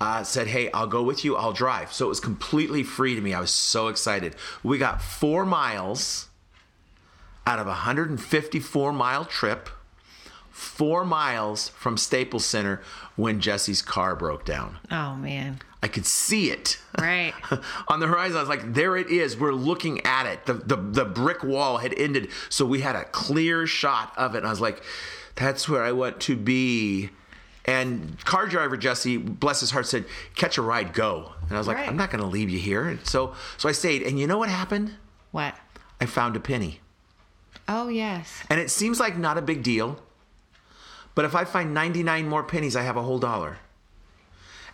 uh, 0.00 0.22
said, 0.22 0.48
"Hey, 0.48 0.70
I'll 0.72 0.86
go 0.86 1.02
with 1.02 1.24
you. 1.24 1.36
I'll 1.36 1.52
drive." 1.52 1.92
So 1.92 2.06
it 2.06 2.08
was 2.08 2.20
completely 2.20 2.82
free 2.82 3.14
to 3.14 3.20
me. 3.20 3.34
I 3.34 3.40
was 3.40 3.50
so 3.50 3.88
excited. 3.88 4.36
We 4.62 4.78
got 4.78 5.02
four 5.02 5.44
miles 5.44 6.28
out 7.46 7.58
of 7.58 7.66
a 7.66 7.70
154 7.70 8.92
mile 8.92 9.24
trip. 9.24 9.68
Four 10.56 11.04
miles 11.04 11.68
from 11.68 11.98
Staples 11.98 12.46
Center 12.46 12.80
when 13.14 13.40
Jesse's 13.40 13.82
car 13.82 14.16
broke 14.16 14.46
down. 14.46 14.78
Oh, 14.90 15.14
man. 15.14 15.60
I 15.82 15.88
could 15.88 16.06
see 16.06 16.50
it. 16.50 16.78
Right. 16.98 17.34
on 17.88 18.00
the 18.00 18.06
horizon. 18.06 18.38
I 18.38 18.40
was 18.40 18.48
like, 18.48 18.72
there 18.72 18.96
it 18.96 19.08
is. 19.10 19.36
We're 19.36 19.52
looking 19.52 20.00
at 20.06 20.24
it. 20.24 20.46
The, 20.46 20.54
the 20.54 20.76
the 20.76 21.04
brick 21.04 21.44
wall 21.44 21.76
had 21.76 21.92
ended, 21.98 22.30
so 22.48 22.64
we 22.64 22.80
had 22.80 22.96
a 22.96 23.04
clear 23.04 23.66
shot 23.66 24.14
of 24.16 24.34
it. 24.34 24.38
And 24.38 24.46
I 24.46 24.50
was 24.50 24.62
like, 24.62 24.82
that's 25.34 25.68
where 25.68 25.84
I 25.84 25.92
want 25.92 26.20
to 26.22 26.36
be. 26.36 27.10
And 27.66 28.18
car 28.24 28.46
driver 28.46 28.78
Jesse, 28.78 29.18
bless 29.18 29.60
his 29.60 29.72
heart, 29.72 29.86
said, 29.86 30.06
"Catch 30.36 30.56
a 30.56 30.62
ride, 30.62 30.94
go." 30.94 31.32
And 31.42 31.52
I 31.52 31.58
was 31.58 31.66
like, 31.66 31.76
Right. 31.76 31.88
"I'm 31.88 31.96
not 31.98 32.10
going 32.10 32.22
to 32.22 32.30
leave 32.30 32.48
you 32.48 32.58
here." 32.58 32.88
And 32.88 33.06
so 33.06 33.34
so 33.58 33.68
I 33.68 33.72
stayed. 33.72 34.02
And 34.02 34.18
you 34.18 34.26
know 34.26 34.38
what 34.38 34.48
happened? 34.48 34.94
What? 35.32 35.54
I 36.00 36.06
found 36.06 36.34
a 36.34 36.40
penny. 36.40 36.80
Oh, 37.68 37.88
yes. 37.88 38.42
And 38.48 38.58
it 38.58 38.70
seems 38.70 38.98
like 38.98 39.18
not 39.18 39.36
a 39.36 39.42
big 39.42 39.62
deal. 39.62 40.00
But 41.16 41.24
if 41.24 41.34
I 41.34 41.44
find 41.44 41.74
99 41.74 42.28
more 42.28 42.44
pennies, 42.44 42.76
I 42.76 42.82
have 42.82 42.96
a 42.96 43.02
whole 43.02 43.18
dollar. 43.18 43.58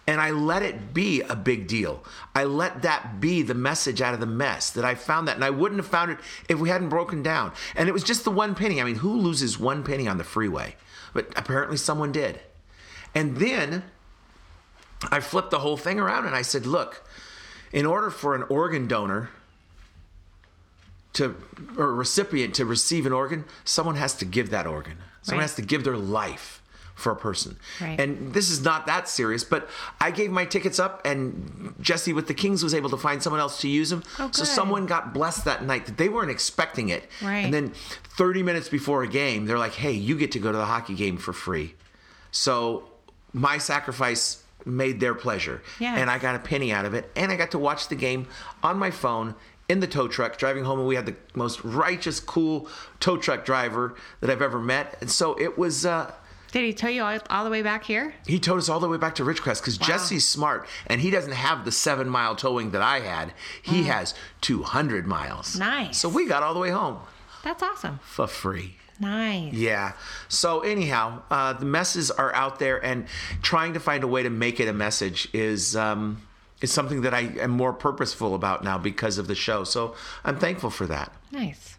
And 0.08 0.20
I 0.20 0.32
let 0.32 0.62
it 0.62 0.92
be 0.92 1.22
a 1.22 1.36
big 1.36 1.68
deal. 1.68 2.04
I 2.34 2.44
let 2.44 2.82
that 2.82 3.20
be 3.20 3.42
the 3.42 3.54
message 3.54 4.02
out 4.02 4.12
of 4.12 4.18
the 4.20 4.26
mess 4.26 4.68
that 4.70 4.84
I 4.84 4.96
found 4.96 5.28
that. 5.28 5.36
And 5.36 5.44
I 5.44 5.50
wouldn't 5.50 5.80
have 5.80 5.86
found 5.86 6.10
it 6.10 6.18
if 6.48 6.58
we 6.58 6.68
hadn't 6.68 6.88
broken 6.88 7.22
down. 7.22 7.52
And 7.76 7.88
it 7.88 7.92
was 7.92 8.02
just 8.02 8.24
the 8.24 8.32
one 8.32 8.56
penny. 8.56 8.80
I 8.80 8.84
mean, 8.84 8.96
who 8.96 9.16
loses 9.16 9.60
one 9.60 9.84
penny 9.84 10.08
on 10.08 10.18
the 10.18 10.24
freeway? 10.24 10.74
But 11.14 11.32
apparently 11.36 11.76
someone 11.76 12.10
did. 12.10 12.40
And 13.14 13.36
then 13.36 13.84
I 15.12 15.20
flipped 15.20 15.52
the 15.52 15.60
whole 15.60 15.76
thing 15.76 16.00
around 16.00 16.26
and 16.26 16.34
I 16.34 16.42
said, 16.42 16.66
look, 16.66 17.06
in 17.72 17.86
order 17.86 18.10
for 18.10 18.34
an 18.34 18.42
organ 18.48 18.88
donor 18.88 19.30
to 21.14 21.36
or 21.76 21.90
a 21.90 21.92
recipient 21.92 22.54
to 22.56 22.64
receive 22.64 23.06
an 23.06 23.12
organ, 23.12 23.44
someone 23.64 23.96
has 23.96 24.14
to 24.14 24.24
give 24.24 24.50
that 24.50 24.66
organ. 24.66 24.98
Someone 25.22 25.40
Right. 25.40 25.44
has 25.44 25.54
to 25.56 25.62
give 25.62 25.84
their 25.84 25.96
life 25.96 26.60
for 26.94 27.12
a 27.12 27.16
person. 27.16 27.58
Right. 27.80 27.98
And 27.98 28.32
this 28.34 28.50
is 28.50 28.62
not 28.62 28.86
that 28.86 29.08
serious, 29.08 29.44
but 29.44 29.68
I 30.00 30.10
gave 30.10 30.30
my 30.30 30.44
tickets 30.44 30.78
up 30.78 31.00
and 31.04 31.74
Jesse 31.80 32.12
with 32.12 32.28
the 32.28 32.34
Kings 32.34 32.62
was 32.62 32.74
able 32.74 32.90
to 32.90 32.96
find 32.96 33.22
someone 33.22 33.40
else 33.40 33.60
to 33.62 33.68
use 33.68 33.90
them. 33.90 34.02
Oh, 34.18 34.30
so 34.32 34.44
someone 34.44 34.86
got 34.86 35.12
blessed 35.14 35.44
that 35.46 35.64
night 35.64 35.86
that 35.86 35.96
they 35.96 36.08
weren't 36.08 36.30
expecting 36.30 36.90
it. 36.90 37.08
Right. 37.22 37.38
And 37.44 37.52
then 37.52 37.72
30 38.16 38.42
minutes 38.42 38.68
before 38.68 39.02
a 39.02 39.08
game, 39.08 39.46
they're 39.46 39.58
like, 39.58 39.74
"Hey, 39.74 39.92
you 39.92 40.16
get 40.16 40.32
to 40.32 40.38
go 40.38 40.52
to 40.52 40.58
the 40.58 40.66
hockey 40.66 40.94
game 40.94 41.16
for 41.16 41.32
free." 41.32 41.74
So 42.30 42.84
my 43.32 43.58
sacrifice 43.58 44.42
made 44.64 45.00
their 45.00 45.14
pleasure. 45.14 45.60
Yes. 45.80 45.98
And 45.98 46.08
I 46.08 46.18
got 46.18 46.36
a 46.36 46.38
penny 46.38 46.72
out 46.72 46.84
of 46.84 46.94
it. 46.94 47.10
And 47.16 47.32
I 47.32 47.36
got 47.36 47.50
to 47.52 47.58
watch 47.58 47.88
the 47.88 47.96
game 47.96 48.28
on 48.62 48.78
my 48.78 48.90
phone 48.92 49.34
in 49.72 49.80
the 49.80 49.86
tow 49.86 50.06
truck 50.06 50.36
driving 50.36 50.64
home. 50.64 50.78
And 50.78 50.86
we 50.86 50.94
had 50.96 51.06
the 51.06 51.16
most 51.34 51.64
righteous, 51.64 52.20
cool 52.20 52.68
tow 53.00 53.16
truck 53.16 53.44
driver 53.44 53.94
that 54.20 54.28
I've 54.30 54.42
ever 54.42 54.58
met. 54.60 54.96
And 55.00 55.10
so 55.10 55.34
it 55.40 55.56
was, 55.56 55.86
uh, 55.86 56.12
Did 56.52 56.64
he 56.64 56.74
tow 56.74 56.88
you 56.88 57.02
all, 57.02 57.18
all 57.30 57.44
the 57.44 57.50
way 57.50 57.62
back 57.62 57.84
here? 57.84 58.14
He 58.26 58.38
towed 58.38 58.58
us 58.58 58.68
all 58.68 58.80
the 58.80 58.88
way 58.88 58.98
back 58.98 59.14
to 59.16 59.24
Ridgecrest 59.24 59.60
because 59.62 59.80
Wow. 59.80 59.86
Jesse's 59.86 60.28
smart 60.28 60.68
and 60.86 61.00
he 61.00 61.10
doesn't 61.10 61.32
have 61.32 61.64
the 61.64 61.72
seven 61.72 62.08
mile 62.08 62.36
towing 62.36 62.72
that 62.72 62.82
I 62.82 63.00
had. 63.00 63.32
He 63.62 63.84
has 63.84 64.14
200 64.42 65.06
miles. 65.06 65.56
Mm. 65.56 65.58
Nice. 65.60 65.98
So 65.98 66.08
we 66.10 66.26
got 66.28 66.42
all 66.42 66.52
the 66.54 66.60
way 66.60 66.70
home 66.70 66.98
That's 67.42 67.62
awesome. 67.62 67.98
for 68.02 68.26
free. 68.26 68.76
Nice. 69.00 69.54
Yeah. 69.54 69.92
So 70.28 70.60
anyhow, 70.60 71.22
uh, 71.30 71.54
the 71.54 71.64
messes 71.64 72.10
are 72.10 72.32
out 72.34 72.60
there, 72.60 72.78
and 72.84 73.06
trying 73.40 73.72
to 73.72 73.80
find 73.80 74.04
a 74.04 74.06
way 74.06 74.22
to 74.22 74.30
make 74.30 74.60
it 74.60 74.68
a 74.68 74.72
message 74.72 75.28
is 75.32 75.74
um, 75.74 76.22
is 76.62 76.72
something 76.72 77.02
that 77.02 77.12
I 77.12 77.20
am 77.40 77.50
more 77.50 77.72
purposeful 77.72 78.34
about 78.34 78.64
now 78.64 78.78
because 78.78 79.18
of 79.18 79.26
the 79.26 79.34
show. 79.34 79.64
So 79.64 79.94
I'm 80.24 80.38
thankful 80.38 80.70
for 80.70 80.86
that. 80.86 81.12
Nice. 81.30 81.76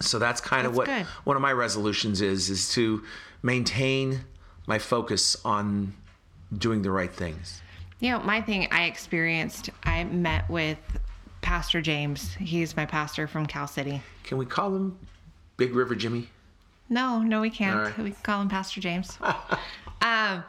So 0.00 0.18
that's 0.18 0.40
kind 0.40 0.66
of 0.66 0.76
what 0.76 0.86
good. 0.86 1.04
one 1.24 1.36
of 1.36 1.42
my 1.42 1.52
resolutions 1.52 2.22
is: 2.22 2.48
is 2.48 2.72
to 2.72 3.02
maintain 3.42 4.20
my 4.66 4.78
focus 4.78 5.36
on 5.44 5.92
doing 6.56 6.82
the 6.82 6.90
right 6.90 7.12
things. 7.12 7.60
You 7.98 8.12
know, 8.12 8.20
my 8.20 8.40
thing 8.40 8.66
I 8.70 8.84
experienced, 8.84 9.68
I 9.82 10.04
met 10.04 10.48
with 10.48 10.78
Pastor 11.42 11.82
James. 11.82 12.34
He's 12.34 12.76
my 12.76 12.86
pastor 12.86 13.26
from 13.26 13.46
Cal 13.46 13.66
City. 13.66 14.00
Can 14.24 14.38
we 14.38 14.46
call 14.46 14.74
him 14.74 14.98
Big 15.56 15.74
River 15.74 15.94
Jimmy? 15.94 16.28
No, 16.88 17.20
no, 17.20 17.40
we 17.40 17.50
can't. 17.50 17.78
Right. 17.78 17.98
We 17.98 18.10
can 18.10 18.22
call 18.22 18.42
him 18.42 18.48
Pastor 18.48 18.80
James. 18.80 19.18
um, 20.02 20.42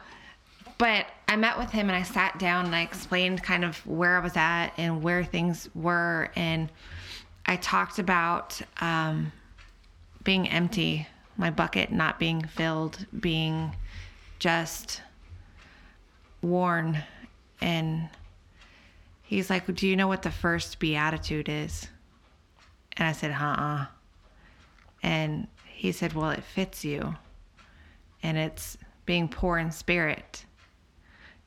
but 0.82 1.06
I 1.28 1.36
met 1.36 1.58
with 1.58 1.70
him 1.70 1.88
and 1.88 1.96
I 1.96 2.02
sat 2.02 2.40
down 2.40 2.66
and 2.66 2.74
I 2.74 2.82
explained 2.82 3.40
kind 3.40 3.64
of 3.64 3.86
where 3.86 4.16
I 4.16 4.20
was 4.20 4.36
at 4.36 4.70
and 4.76 5.00
where 5.00 5.22
things 5.22 5.70
were. 5.76 6.32
And 6.34 6.72
I 7.46 7.54
talked 7.54 8.00
about 8.00 8.60
um, 8.80 9.30
being 10.24 10.48
empty, 10.48 11.06
my 11.36 11.50
bucket 11.50 11.92
not 11.92 12.18
being 12.18 12.44
filled, 12.44 13.06
being 13.20 13.76
just 14.40 15.02
worn. 16.42 16.98
And 17.60 18.08
he's 19.22 19.50
like, 19.50 19.72
Do 19.76 19.86
you 19.86 19.94
know 19.94 20.08
what 20.08 20.22
the 20.22 20.32
first 20.32 20.80
beatitude 20.80 21.48
is? 21.48 21.86
And 22.96 23.06
I 23.06 23.12
said, 23.12 23.30
Uh 23.30 23.54
uh. 23.56 23.86
And 25.04 25.46
he 25.64 25.92
said, 25.92 26.12
Well, 26.12 26.30
it 26.30 26.42
fits 26.42 26.84
you. 26.84 27.14
And 28.24 28.36
it's 28.36 28.76
being 29.06 29.28
poor 29.28 29.58
in 29.58 29.70
spirit. 29.70 30.44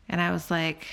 And 0.10 0.22
I 0.22 0.32
was 0.32 0.50
like, 0.52 0.86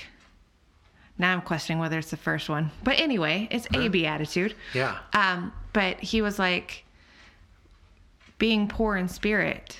Now 1.17 1.33
I'm 1.33 1.41
questioning 1.41 1.79
whether 1.79 1.97
it's 1.97 2.11
the 2.11 2.17
first 2.17 2.49
one. 2.49 2.71
But 2.83 2.99
anyway, 2.99 3.47
it's 3.51 3.67
a 3.73 3.87
beatitude. 3.87 4.55
Yeah. 4.73 4.97
Um, 5.13 5.53
but 5.73 5.99
he 5.99 6.21
was 6.21 6.39
like, 6.39 6.83
Being 8.37 8.67
poor 8.67 8.95
in 8.97 9.07
spirit 9.07 9.77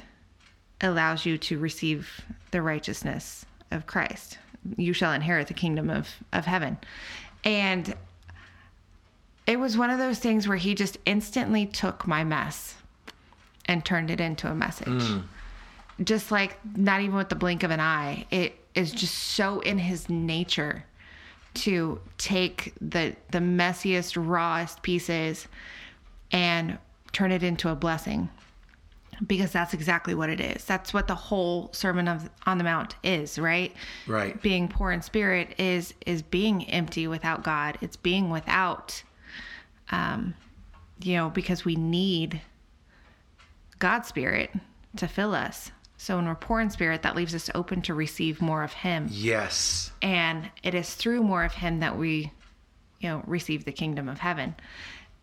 allows 0.81 1.25
you 1.25 1.37
to 1.37 1.57
receive 1.57 2.21
the 2.51 2.61
righteousness 2.61 3.45
of 3.71 3.87
Christ. 3.87 4.37
You 4.77 4.93
shall 4.93 5.11
inherit 5.13 5.47
the 5.47 5.53
kingdom 5.53 5.89
of, 5.89 6.09
of 6.31 6.45
heaven. 6.45 6.77
And 7.43 7.95
it 9.45 9.59
was 9.59 9.77
one 9.77 9.89
of 9.89 9.99
those 9.99 10.19
things 10.19 10.47
where 10.47 10.57
he 10.57 10.73
just 10.75 10.97
instantly 11.05 11.65
took 11.65 12.07
my 12.07 12.23
mess 12.23 12.75
and 13.65 13.83
turned 13.83 14.09
it 14.09 14.21
into 14.21 14.49
a 14.49 14.55
message. 14.55 15.03
Just 16.03 16.31
like 16.31 16.57
not 16.77 17.01
even 17.01 17.15
with 17.15 17.29
the 17.29 17.35
blink 17.35 17.63
of 17.63 17.71
an 17.71 17.79
eye. 17.79 18.25
It 18.31 18.57
is 18.75 18.91
just 18.91 19.15
so 19.15 19.59
in 19.61 19.77
his 19.77 20.09
nature 20.09 20.85
to 21.53 21.99
take 22.17 22.73
the 22.81 23.15
the 23.31 23.39
messiest, 23.39 24.17
rawest 24.17 24.81
pieces 24.81 25.47
and 26.31 26.77
turn 27.11 27.31
it 27.31 27.43
into 27.43 27.69
a 27.69 27.75
blessing. 27.75 28.29
Because 29.27 29.51
that's 29.51 29.75
exactly 29.75 30.15
what 30.15 30.29
it 30.29 30.39
is. 30.41 30.65
That's 30.65 30.91
what 30.91 31.07
the 31.07 31.15
whole 31.15 31.69
Sermon 31.71 32.07
of 32.07 32.29
on 32.47 32.57
the 32.57 32.63
Mount 32.63 32.95
is, 33.03 33.37
right? 33.37 33.71
Right. 34.07 34.41
Being 34.41 34.67
poor 34.67 34.91
in 34.91 35.01
spirit 35.03 35.53
is 35.59 35.93
is 36.05 36.23
being 36.23 36.67
empty 36.69 37.07
without 37.07 37.43
God. 37.43 37.77
It's 37.81 37.95
being 37.95 38.31
without 38.31 39.03
um 39.91 40.33
you 41.01 41.15
know, 41.15 41.29
because 41.29 41.65
we 41.65 41.75
need 41.75 42.41
God's 43.79 44.07
spirit 44.07 44.51
to 44.97 45.07
fill 45.07 45.35
us. 45.35 45.71
So 46.03 46.17
when 46.17 46.25
we're 46.25 46.36
poor 46.36 46.60
in 46.60 46.69
spirit, 46.69 47.01
that 47.03 47.15
leaves 47.15 47.33
us 47.33 47.50
open 47.55 47.81
to 47.83 47.93
receive 47.93 48.41
more 48.41 48.62
of 48.62 48.74
him. 48.74 49.07
Yes. 49.10 49.89
and 50.01 50.50
it 50.62 50.75
is 50.75 50.93
through 50.93 51.24
more 51.24 51.45
of 51.45 51.53
him 51.53 51.79
that 51.79 51.98
we 51.98 52.33
you 53.00 53.07
know 53.07 53.24
receive 53.25 53.63
the 53.63 53.72
kingdom 53.72 54.10
of 54.10 54.19
heaven. 54.19 54.53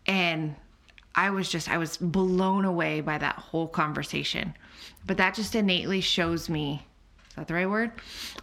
And 0.07 0.55
i 1.13 1.29
was 1.29 1.49
just 1.49 1.69
i 1.69 1.77
was 1.77 1.97
blown 1.97 2.63
away 2.65 3.01
by 3.01 3.17
that 3.19 3.35
whole 3.35 3.67
conversation. 3.67 4.55
But 5.05 5.17
that 5.17 5.35
just 5.35 5.53
innately 5.53 6.01
shows 6.01 6.49
me 6.49 6.83
is 7.29 7.35
that 7.35 7.47
the 7.47 7.53
right 7.53 7.69
word? 7.69 7.91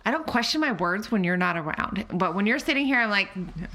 I 0.06 0.12
don't 0.12 0.26
question 0.26 0.60
my 0.60 0.70
words 0.72 1.10
when 1.10 1.24
you're 1.24 1.36
not 1.36 1.56
around. 1.56 2.04
But 2.12 2.36
when 2.36 2.46
you're 2.46 2.60
sitting 2.60 2.86
here 2.86 3.00
i'm 3.00 3.10
like 3.10 3.30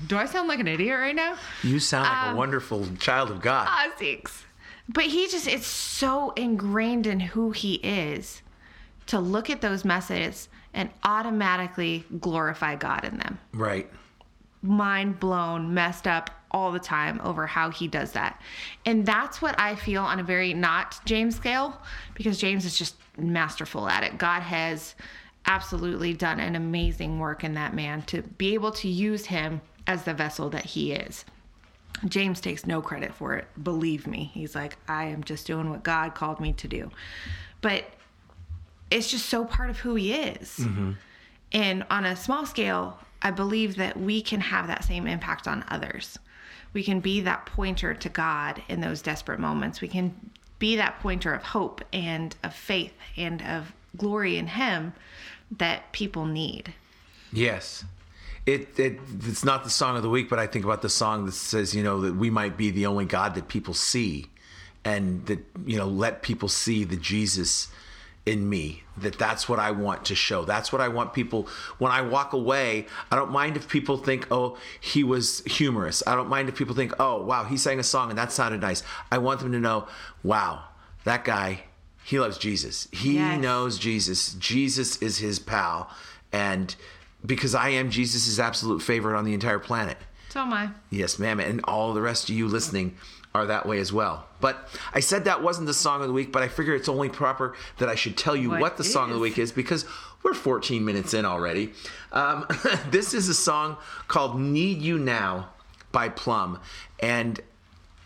do 0.08 0.15
i 0.15 0.25
sound 0.25 0.48
like 0.48 0.60
an 0.62 0.70
idiot 0.70 0.98
right 0.98 1.15
now? 1.15 1.36
You 1.63 1.79
sound 1.82 2.05
like 2.08 2.27
Um, 2.29 2.36
a 2.36 2.38
wonderful 2.38 2.88
child 2.98 3.29
of 3.29 3.41
God. 3.41 3.67
ah 3.70 3.91
thanks. 4.00 4.46
But 4.88 5.03
he 5.05 5.27
just 5.27 5.48
it's 5.50 5.67
so 5.67 6.32
ingrained 6.38 7.08
in 7.08 7.20
who 7.20 7.51
he 7.51 7.74
is 7.75 8.41
to 9.07 9.19
look 9.19 9.50
at 9.50 9.62
those 9.62 9.86
messages 9.86 10.50
and 10.74 10.89
automatically 11.03 12.03
glorify 12.19 12.75
god 12.75 13.03
in 13.03 13.17
them 13.17 13.39
right. 13.53 13.89
mind 14.62 15.19
blown, 15.19 15.74
messed 15.74 16.07
up 16.07 16.29
all 16.53 16.72
the 16.72 16.79
time 16.79 17.19
over 17.24 17.48
how 17.48 17.72
he 17.72 17.88
does 17.88 18.12
that. 18.12 18.39
And 18.86 19.05
that's 19.05 19.41
what 19.41 19.60
I 19.60 19.75
feel 19.75 20.03
on 20.03 20.19
a 20.19 20.24
very 20.24 20.53
not 20.53 21.03
James 21.05 21.36
scale 21.36 21.81
because 22.13 22.38
James 22.38 22.63
is 22.63 22.77
just 22.77 22.95
masterful 23.17 23.88
at 23.88 24.03
it. 24.03 24.17
God 24.17 24.41
has 24.41 24.95
absolutely 25.45 26.13
done 26.13 26.39
an 26.39 26.55
amazing 26.55 27.19
work 27.19 27.43
in 27.43 27.55
that 27.55 27.74
man 27.74 28.03
to 28.03 28.22
be 28.22 28.53
able 28.53 28.72
to 28.72 28.88
use 28.88 29.25
him 29.25 29.62
as 29.88 30.03
the 30.03 30.13
vessel 30.13 30.50
that 30.51 30.65
he 30.65 30.93
is. 30.93 31.25
James 32.05 32.39
takes 32.39 32.65
no 32.65 32.81
credit 32.81 33.13
for 33.13 33.36
it. 33.36 33.48
Believe 33.62 34.07
me. 34.07 34.29
He's 34.33 34.55
like, 34.55 34.77
I 34.88 35.05
am 35.05 35.24
just 35.24 35.48
doing 35.48 35.69
what 35.69 35.83
God 35.83 36.15
called 36.15 36.39
me 36.39 36.53
to 36.53 36.67
do. 36.67 36.91
But 37.62 37.86
it's 38.93 39.09
just 39.09 39.27
so 39.27 39.43
part 39.43 39.69
of 39.69 39.79
who 39.79 39.95
he 39.95 40.13
is. 40.13 40.59
Mm-hmm. 40.59 40.91
And 41.51 41.85
on 41.89 42.05
a 42.05 42.15
small 42.15 42.45
scale, 42.45 43.00
I 43.21 43.31
believe 43.31 43.75
that 43.77 44.00
we 44.00 44.21
can 44.21 44.41
have 44.41 44.67
that 44.67 44.83
same 44.83 45.07
impact 45.07 45.47
on 45.47 45.65
others. 45.69 46.19
We 46.73 46.83
can 46.83 47.00
be 47.00 47.21
that 47.21 47.45
pointer 47.45 47.93
to 47.93 48.09
God 48.09 48.62
in 48.67 48.81
those 48.81 49.01
desperate 49.01 49.39
moments. 49.39 49.81
We 49.81 49.88
can 49.88 50.13
be 50.59 50.75
that 50.77 51.00
pointer 51.00 51.33
of 51.33 51.43
hope 51.43 51.83
and 51.91 52.35
of 52.43 52.53
faith 52.53 52.93
and 53.17 53.41
of 53.43 53.73
glory 53.97 54.38
in 54.38 54.47
Him 54.47 54.93
that 55.57 55.91
people 55.91 56.25
need. 56.25 56.73
Yes. 57.31 57.85
It, 58.45 58.77
it 58.79 59.00
it's 59.21 59.45
not 59.45 59.63
the 59.63 59.69
song 59.69 59.95
of 59.95 60.03
the 60.03 60.09
week, 60.09 60.29
but 60.29 60.39
I 60.39 60.47
think 60.47 60.65
about 60.65 60.81
the 60.81 60.89
song 60.89 61.25
that 61.25 61.33
says, 61.33 61.75
you 61.75 61.83
know, 61.83 62.01
that 62.01 62.15
we 62.15 62.29
might 62.29 62.57
be 62.57 62.71
the 62.71 62.88
only 62.88 63.05
God 63.05 63.35
that 63.35 63.47
people 63.47 63.73
see 63.73 64.27
and 64.83 65.25
that, 65.27 65.39
you 65.65 65.77
know, 65.77 65.88
let 65.88 66.23
people 66.23 66.50
see 66.50 66.83
the 66.83 66.97
Jesus 66.97 67.69
in 68.25 68.50
me. 68.50 68.84
That 68.96 69.18
that's 69.18 69.50
what 69.50 69.60
I 69.60 69.72
want 69.72 70.06
to 70.06 70.15
show. 70.15 70.46
That's 70.46 70.72
what 70.72 70.82
I 70.82 70.88
want 70.88 71.13
people 71.13 71.48
when 71.77 71.92
I 71.92 72.01
walk 72.01 72.34
away, 72.34 72.86
I 73.12 73.15
don't 73.15 73.32
mind 73.32 73.58
if 73.58 73.68
people 73.68 73.98
think, 73.98 74.27
"Oh, 74.32 74.58
he 74.80 75.03
was 75.03 75.42
humorous." 75.46 76.03
I 76.06 76.15
don't 76.15 76.30
mind 76.30 76.48
if 76.48 76.56
people 76.56 76.75
think, 76.75 76.94
"Oh, 77.00 77.22
wow, 77.22 77.44
he 77.44 77.58
sang 77.58 77.80
a 77.80 77.84
song 77.84 78.10
and 78.10 78.18
that 78.18 78.32
sounded 78.32 78.62
nice." 78.62 78.84
I 79.12 79.18
want 79.18 79.39
them 79.39 79.51
to 79.51 79.60
know, 79.60 79.88
"Wow, 80.22 80.63
that 81.03 81.25
guy, 81.25 81.63
he 82.03 82.20
loves 82.20 82.38
Jesus. 82.38 82.88
He 82.92 83.15
Yes. 83.15 83.42
knows 83.42 83.77
Jesus. 83.77 84.34
Jesus 84.34 84.98
is 84.98 85.18
his 85.18 85.39
pal." 85.39 85.89
And 86.32 86.75
because 87.25 87.56
I 87.56 87.70
am 87.70 87.89
Jesus's 87.89 88.39
absolute 88.39 88.82
favorite 88.82 89.18
on 89.18 89.25
the 89.25 89.34
entire 89.34 89.60
planet. 89.60 89.98
So 90.30 90.42
am 90.42 90.53
I. 90.53 90.70
Yes, 90.89 91.20
ma'am. 91.20 91.39
And 91.39 91.62
all 91.65 91.94
the 91.94 92.01
rest 92.01 92.30
of 92.30 92.36
you 92.36 92.48
listening 92.48 92.96
are 93.35 93.47
that 93.47 93.65
way 93.65 93.79
as 93.79 93.91
well. 93.91 94.27
But 94.39 94.69
I 94.93 94.99
said 94.99 95.25
that 95.25 95.41
wasn't 95.41 95.65
the 95.67 95.73
song 95.73 96.01
of 96.01 96.07
the 96.07 96.13
week, 96.13 96.31
but 96.31 96.43
I 96.43 96.47
figure 96.47 96.75
it's 96.75 96.89
only 96.89 97.09
proper 97.09 97.55
that 97.79 97.89
I 97.89 97.95
should 97.95 98.15
tell 98.15 98.35
you 98.35 98.51
what, 98.51 98.61
What 98.61 98.77
the 98.77 98.83
song 98.83 99.09
of 99.09 99.15
the 99.15 99.19
week 99.21 99.39
is 99.39 99.51
because 99.51 99.85
we're 100.21 100.35
14 100.35 100.85
minutes 100.85 101.13
in 101.15 101.25
already. 101.25 101.73
Um, 102.11 102.45
this 102.91 103.13
is 103.13 103.29
a 103.29 103.33
song 103.33 103.77
called 104.07 104.39
Need 104.39 104.81
You 104.81 104.99
Now 104.99 105.49
by 105.91 106.09
Plumb. 106.09 106.59
And 106.99 107.39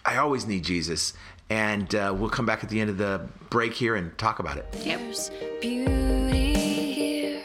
I 0.06 0.18
always 0.18 0.46
need 0.48 0.64
Jesus. 0.64 1.14
And 1.50 1.94
uh, 1.94 2.14
we'll 2.18 2.30
come 2.30 2.46
back 2.46 2.64
at 2.64 2.70
the 2.70 2.80
end 2.80 2.90
of 2.90 2.98
the 2.98 3.28
break 3.50 3.74
here 3.74 3.96
and 3.96 4.18
talk 4.18 4.40
about 4.40 4.58
it. 4.58 4.66
Yep. 4.86 5.02
Beauty 5.62 6.54
here. 6.94 7.42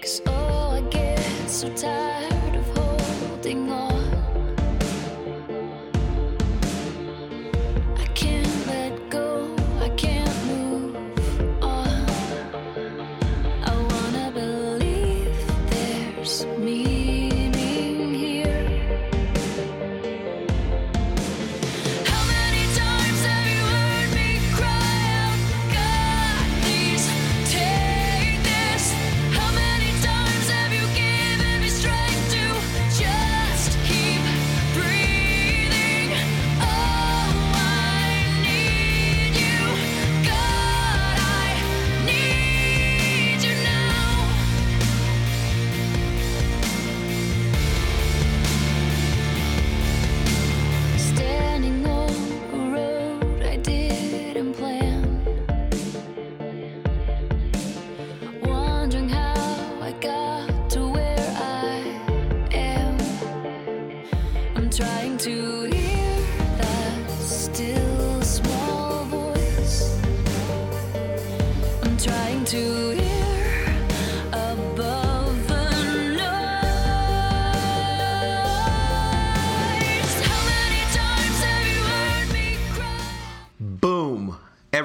'Cause 0.00 0.20
oh, 0.26 0.90
so 1.46 1.74
tired 1.74 2.03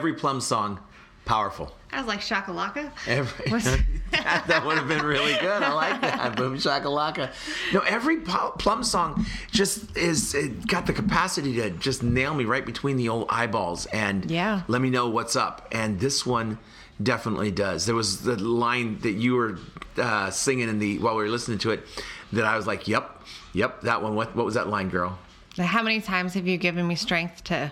Every 0.10 0.20
Plumb 0.20 0.42
song, 0.42 0.80
powerful. 1.26 1.72
I 1.94 1.98
was 2.00 2.08
like 2.08 2.20
shakalaka. 2.22 2.92
Every, 3.06 3.50
that, 4.12 4.44
that 4.48 4.66
would 4.66 4.76
have 4.80 4.88
been 4.88 5.06
really 5.06 5.34
good. 5.40 5.62
I 5.62 5.72
like 5.74 6.02
that. 6.02 6.36
Boom 6.36 6.56
shakalaka. 6.58 7.30
No, 7.72 7.82
every 7.82 8.18
Plumb 8.22 8.84
song 8.84 9.28
just 9.52 9.96
is 9.96 10.34
it 10.34 10.66
got 10.66 10.88
the 10.88 10.94
capacity 10.94 11.54
to 11.58 11.70
just 11.70 12.02
nail 12.02 12.34
me 12.34 12.46
right 12.46 12.66
between 12.66 12.98
the 12.98 13.08
old 13.10 13.28
eyeballs 13.30 13.86
and 13.88 14.30
Yeah. 14.32 14.64
let 14.68 14.82
me 14.82 14.90
know 14.90 15.10
what's 15.10 15.36
up. 15.36 15.68
And 15.72 16.00
this 16.00 16.26
one 16.26 16.58
definitely 17.02 17.52
does. 17.52 17.86
There 17.86 17.94
was 17.96 18.24
the 18.24 18.36
line 18.42 18.98
that 19.02 19.12
you 19.14 19.36
were 19.36 19.60
uh, 19.98 20.32
singing 20.32 20.70
in 20.70 20.80
the 20.80 20.98
while 20.98 21.16
we 21.16 21.24
were 21.24 21.30
listening 21.30 21.60
to 21.60 21.70
it 21.70 21.86
that 22.34 22.46
I 22.46 22.56
was 22.58 22.66
like, 22.66 22.88
"Yep, 22.88 23.22
yep, 23.54 23.82
that 23.82 24.02
one." 24.02 24.16
What 24.16 24.36
what 24.36 24.44
was 24.46 24.56
that 24.56 24.70
line, 24.70 24.90
girl? 24.90 25.20
How 25.58 25.84
many 25.84 26.02
times 26.02 26.34
have 26.34 26.48
you 26.48 26.58
given 26.58 26.88
me 26.88 26.96
strength 26.96 27.44
to 27.46 27.72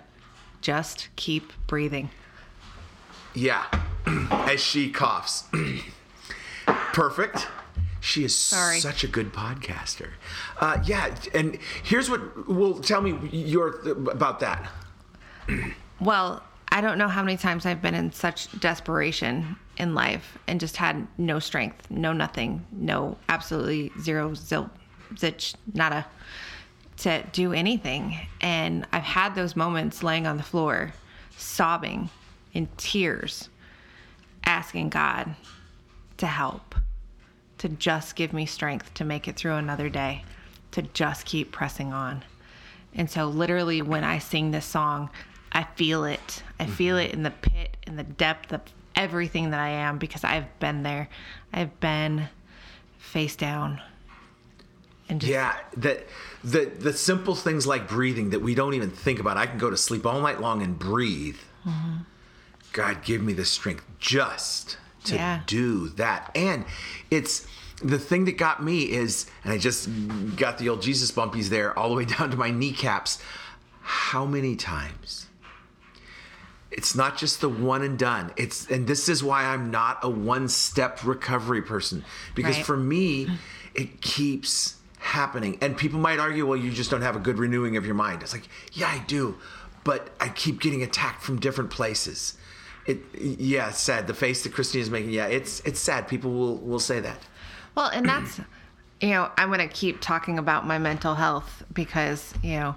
just 0.61 1.07
keep 1.15 1.51
breathing? 1.67 2.09
Yeah, 3.33 3.65
as 4.31 4.59
she 4.61 4.89
coughs. 4.89 5.43
Perfect. 6.65 7.47
She 7.99 8.23
is 8.23 8.35
Sorry. 8.35 8.79
such 8.79 9.03
a 9.03 9.07
good 9.07 9.33
podcaster. 9.33 10.11
Uh, 10.59 10.81
yeah, 10.85 11.13
and 11.33 11.57
here's 11.83 12.09
what. 12.09 12.47
Well, 12.49 12.75
tell 12.75 13.01
me 13.01 13.17
your 13.31 13.79
about 14.09 14.39
that. 14.39 14.69
Well, 15.99 16.43
I 16.71 16.81
don't 16.81 16.99
know 16.99 17.07
how 17.07 17.23
many 17.23 17.37
times 17.37 17.65
I've 17.65 17.81
been 17.81 17.95
in 17.95 18.11
such 18.11 18.59
desperation 18.59 19.55
in 19.77 19.95
life 19.95 20.37
and 20.45 20.59
just 20.59 20.77
had 20.77 21.07
no 21.17 21.39
strength, 21.39 21.89
no 21.89 22.13
nothing, 22.13 22.63
no 22.71 23.17
absolutely 23.29 23.91
zero 23.99 24.35
zil, 24.35 24.69
zitch, 25.15 25.55
nada 25.73 26.05
to 26.97 27.23
do 27.31 27.51
anything. 27.53 28.15
And 28.41 28.85
I've 28.91 29.01
had 29.01 29.33
those 29.33 29.55
moments 29.55 30.03
laying 30.03 30.27
on 30.27 30.37
the 30.37 30.43
floor, 30.43 30.93
sobbing 31.35 32.11
in 32.57 32.67
tears, 32.75 33.49
asking 34.43 34.89
God 34.89 35.35
to 36.17 36.25
help, 36.25 36.73
to 37.59 37.69
just 37.69 38.15
give 38.15 38.33
me 38.33 38.47
strength 38.47 38.91
to 38.95 39.05
make 39.05 39.27
it 39.27 39.35
through 39.35 39.53
another 39.53 39.89
day, 39.89 40.25
to 40.71 40.81
just 40.81 41.23
keep 41.25 41.51
pressing 41.51 41.93
on. 41.93 42.23
And 42.95 43.11
so, 43.11 43.27
literally, 43.27 43.83
when 43.83 44.03
I 44.03 44.17
sing 44.17 44.49
this 44.49 44.65
song, 44.65 45.11
I 45.51 45.65
feel 45.75 46.03
it. 46.03 46.41
I 46.59 46.65
feel 46.65 46.95
mm-hmm. 46.95 47.05
it 47.05 47.13
in 47.13 47.21
the 47.21 47.29
pit, 47.29 47.77
in 47.85 47.95
the 47.95 48.03
depth 48.03 48.51
of 48.51 48.61
everything 48.95 49.51
that 49.51 49.59
I 49.59 49.69
am 49.69 49.99
because 49.99 50.23
I've 50.23 50.59
been 50.59 50.81
there. 50.81 51.09
I've 51.53 51.79
been 51.79 52.27
face 52.97 53.35
down. 53.35 53.79
And 55.09 55.21
just, 55.21 55.31
Yeah, 55.31 55.55
that 55.77 56.07
the 56.43 56.65
the 56.65 56.91
simple 56.91 57.35
things 57.35 57.67
like 57.67 57.87
breathing 57.87 58.31
that 58.31 58.41
we 58.41 58.55
don't 58.55 58.73
even 58.73 58.89
think 58.89 59.19
about. 59.19 59.37
I 59.37 59.45
can 59.45 59.59
go 59.59 59.69
to 59.69 59.77
sleep 59.77 60.07
all 60.07 60.21
night 60.21 60.41
long 60.41 60.63
and 60.63 60.77
breathe. 60.79 61.37
Mm-hmm. 61.63 61.97
God, 62.73 63.03
give 63.03 63.21
me 63.21 63.33
the 63.33 63.45
strength 63.45 63.83
just 63.99 64.77
to 65.05 65.15
Yeah. 65.15 65.41
do 65.47 65.89
that. 65.89 66.31
And 66.35 66.65
it's 67.09 67.47
the 67.81 67.99
thing 67.99 68.25
that 68.25 68.37
got 68.37 68.63
me 68.63 68.91
is, 68.91 69.27
and 69.43 69.53
I 69.53 69.57
just 69.57 69.89
got 70.35 70.57
the 70.57 70.69
old 70.69 70.81
Jesus 70.81 71.11
bumpies 71.11 71.49
there 71.49 71.77
all 71.77 71.89
the 71.89 71.95
way 71.95 72.05
down 72.17 72.31
to 72.31 72.37
my 72.37 72.51
kneecaps. 72.51 73.19
How 73.81 74.25
many 74.25 74.55
times? 74.55 75.27
It's 76.69 76.93
not 76.95 77.17
just 77.17 77.39
the 77.41 77.49
one 77.49 77.81
and 77.81 77.97
done. 77.97 78.33
It's 78.35 78.67
and 78.67 78.85
this 78.87 79.07
is 79.07 79.23
why 79.23 79.45
I'm 79.45 79.71
not 79.71 79.99
a 80.03 80.09
one-step 80.09 80.99
recovery 81.05 81.61
person 81.61 82.03
because 82.35 82.57
Right. 82.57 82.65
for 82.65 82.75
me 82.77 83.29
it 83.73 84.01
keeps 84.01 84.75
happening. 84.99 85.57
And 85.61 85.77
people 85.77 85.99
might 85.99 86.19
argue, 86.19 86.45
well, 86.45 86.57
you 86.57 86.71
just 86.71 86.91
don't 86.91 87.01
have 87.03 87.15
a 87.15 87.19
good 87.19 87.37
renewing 87.39 87.77
of 87.77 87.85
your 87.85 87.95
mind. 87.95 88.21
It's 88.21 88.33
like, 88.33 88.47
yeah, 88.73 88.89
I 88.89 88.99
do, 89.07 89.37
but 89.85 90.09
I 90.19 90.27
keep 90.29 90.59
getting 90.59 90.83
attacked 90.83 91.23
from 91.23 91.39
different 91.39 91.69
places. 91.69 92.33
It 92.87 92.99
yeah, 93.19 93.69
it's 93.69 93.79
sad. 93.79 94.07
The 94.07 94.13
face 94.13 94.43
that 94.43 94.53
Christine 94.53 94.81
is 94.81 94.89
making, 94.89 95.11
yeah, 95.11 95.27
it's 95.27 95.59
it's 95.61 95.79
sad. 95.79 96.07
People 96.07 96.31
will 96.31 96.57
will 96.57 96.79
say 96.79 96.99
that. 97.01 97.19
Well, 97.75 97.89
and 97.89 98.07
that's, 98.07 98.39
you 99.01 99.09
know, 99.09 99.29
I'm 99.37 99.51
to 99.53 99.67
keep 99.67 100.01
talking 100.01 100.39
about 100.39 100.65
my 100.65 100.79
mental 100.79 101.13
health 101.13 101.63
because, 101.73 102.33
you 102.41 102.55
know, 102.59 102.75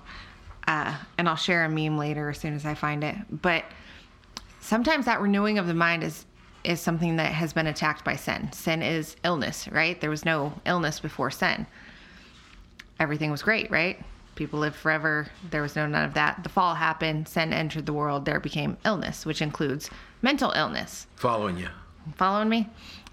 uh, 0.69 0.95
and 1.17 1.29
I'll 1.29 1.37
share 1.37 1.65
a 1.65 1.69
meme 1.71 1.97
later 1.97 2.29
as 2.29 2.39
soon 2.39 2.55
as 2.55 2.67
I 2.67 2.75
find 2.75 3.03
it. 3.03 3.17
But 3.31 3.65
sometimes 4.61 5.07
that 5.07 5.21
renewing 5.21 5.59
of 5.59 5.67
the 5.67 5.75
mind 5.75 6.05
is 6.05 6.27
is 6.63 6.79
something 6.79 7.17
that 7.17 7.33
has 7.33 7.55
been 7.55 7.67
attacked 7.67 8.05
by 8.05 8.17
sin. 8.17 8.53
Sin 8.53 8.83
is 8.83 9.17
illness, 9.25 9.67
right? 9.69 9.99
There 9.99 10.11
was 10.11 10.27
no 10.27 10.53
illness 10.67 11.01
before 11.01 11.31
sin. 11.31 11.67
Everything 12.99 13.31
was 13.31 13.43
great, 13.43 13.71
right? 13.71 13.99
People 14.41 14.61
live 14.61 14.75
forever. 14.75 15.27
There 15.51 15.61
was 15.61 15.77
no 15.77 15.87
none 15.87 16.03
of 16.03 16.15
that. 16.15 16.43
The 16.43 16.49
fall 16.49 16.75
happened. 16.75 17.29
Sin 17.29 17.53
entered 17.53 17.85
the 17.85 17.93
world. 17.93 18.25
There 18.25 18.41
became 18.41 18.79
illness, 18.87 19.27
which 19.27 19.43
includes 19.43 19.91
mental 20.23 20.51
illness 20.53 21.07
Following 21.17 21.59
you. 21.59 21.69
following 22.17 22.49
me 22.49 22.67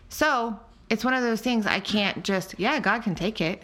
so 0.07 0.57
it's 0.89 1.03
one 1.03 1.13
of 1.13 1.21
those 1.21 1.39
things 1.41 1.65
i 1.65 1.79
can't 1.81 2.23
just 2.23 2.55
yeah 2.57 2.79
god 2.79 3.01
can 3.03 3.13
take 3.15 3.39
it 3.41 3.61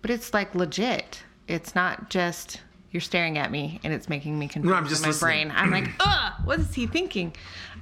but 0.00 0.10
it's 0.12 0.32
like 0.34 0.52
legit 0.54 1.22
it's 1.48 1.74
not 1.76 2.08
just 2.10 2.60
you're 2.92 3.00
staring 3.00 3.36
at 3.38 3.50
me 3.52 3.80
and 3.84 3.92
it's 3.92 4.08
making 4.08 4.36
me 4.38 4.46
confused 4.48 4.70
No, 4.70 4.76
I'm 4.76 4.84
in 4.84 4.88
just 4.88 5.02
my 5.02 5.08
listening. 5.08 5.48
brain 5.48 5.52
i'm 5.56 5.70
like 5.70 5.88
ugh 6.00 6.32
what 6.44 6.58
is 6.60 6.72
he 6.74 6.86
thinking 6.88 7.34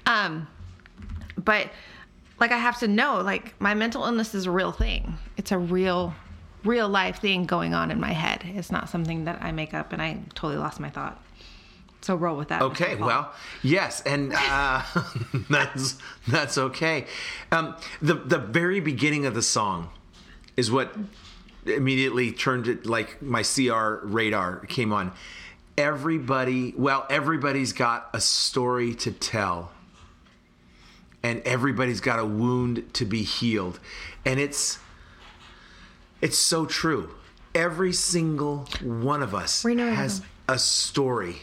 um 0.07 0.47
but 1.37 1.69
like 2.39 2.53
i 2.53 2.59
have 2.59 2.79
to 2.81 2.89
know 2.89 3.21
like 3.23 3.55
my 3.61 3.73
mental 3.75 4.05
illness 4.05 4.35
is 4.35 4.45
a 4.47 4.51
real 4.51 4.73
thing 4.73 5.15
it's 5.39 5.53
a 5.53 5.59
real 5.59 6.15
real 6.65 6.89
life 6.89 7.21
thing 7.21 7.45
going 7.47 7.75
on 7.75 7.91
in 7.91 7.99
my 7.99 8.13
head 8.13 8.43
it's 8.45 8.71
not 8.71 8.89
something 8.89 9.25
that 9.25 9.41
i 9.43 9.51
make 9.51 9.73
up 9.75 9.93
and 9.93 10.03
i 10.03 10.19
totally 10.35 10.57
lost 10.57 10.81
my 10.81 10.91
thought 10.91 11.23
so 12.03 12.15
roll 12.17 12.37
with 12.37 12.49
that 12.49 12.63
Okay, 12.63 12.95
well, 12.97 13.33
yes, 13.63 14.01
and 14.03 14.33
uh, 14.35 14.83
that's 15.51 15.99
that's 16.27 16.57
okay. 16.57 17.07
Um, 17.53 17.77
the 18.01 18.15
the 18.15 18.39
very 18.39 18.81
beginning 18.81 19.27
of 19.27 19.35
the 19.35 19.43
song 19.43 19.91
is 20.57 20.71
what 20.71 20.95
immediately 21.67 22.33
turned 22.33 22.69
it 22.69 22.87
like 22.87 23.21
my 23.21 23.43
CR 23.43 24.07
radar 24.07 24.61
came 24.67 24.93
on. 24.93 25.13
Everybody, 25.77 26.75
well, 26.77 27.07
everybody's 27.11 27.73
got 27.73 28.09
a 28.15 28.21
story 28.21 28.95
to 28.95 29.13
tell, 29.13 29.73
and 31.23 31.43
everybody's 31.43 32.01
got 32.01 32.19
a 32.19 32.25
wound 32.25 32.95
to 32.95 33.05
be 33.05 33.23
healed, 33.23 33.79
and 34.25 34.41
it's 34.41 34.79
it's 36.21 36.39
so 36.39 36.67
true. 36.67 37.15
Every 37.55 37.93
single 37.93 38.69
one 38.83 39.23
of 39.23 39.35
us 39.35 39.65
Renewing 39.65 39.95
has 39.95 40.23
a 40.49 40.59
story 40.59 41.37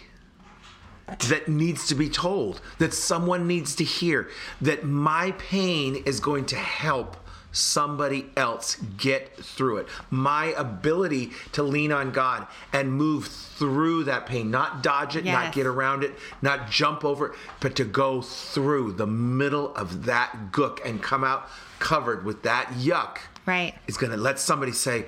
that 1.30 1.48
needs 1.48 1.88
to 1.88 1.96
be 1.96 2.10
told, 2.10 2.62
that 2.80 2.94
someone 2.94 3.48
needs 3.48 3.76
to 3.76 3.84
hear, 3.84 4.30
that 4.62 4.84
my 4.84 5.32
pain 5.32 5.96
is 6.06 6.20
going 6.20 6.46
to 6.48 6.56
help 6.58 7.16
somebody 7.54 8.30
else 8.36 8.76
get 8.98 9.36
through 9.38 9.78
it. 9.78 9.88
My 10.10 10.48
ability 10.58 11.32
to 11.54 11.64
lean 11.64 11.92
on 11.92 12.12
God 12.12 12.46
and 12.74 12.92
move 12.92 13.28
through 13.28 14.04
that 14.04 14.26
pain, 14.26 14.52
not 14.52 14.84
dodge 14.84 15.16
it, 15.16 15.26
not 15.26 15.54
get 15.54 15.66
around 15.66 16.04
it, 16.04 16.14
not 16.42 16.70
jump 16.70 17.04
over 17.04 17.28
it, 17.28 17.40
but 17.60 17.76
to 17.78 17.86
go 17.86 18.22
through 18.22 18.94
the 18.94 19.08
middle 19.08 19.74
of 19.76 20.06
that 20.06 20.52
gook 20.52 20.80
and 20.86 21.02
come 21.02 21.24
out 21.24 21.50
covered 21.80 22.26
with 22.26 22.44
that 22.44 22.68
yuck. 22.74 23.20
Right 23.48 23.74
Is 23.88 23.98
going 23.98 24.12
to 24.12 24.18
let 24.18 24.38
somebody 24.40 24.72
say, 24.72 25.06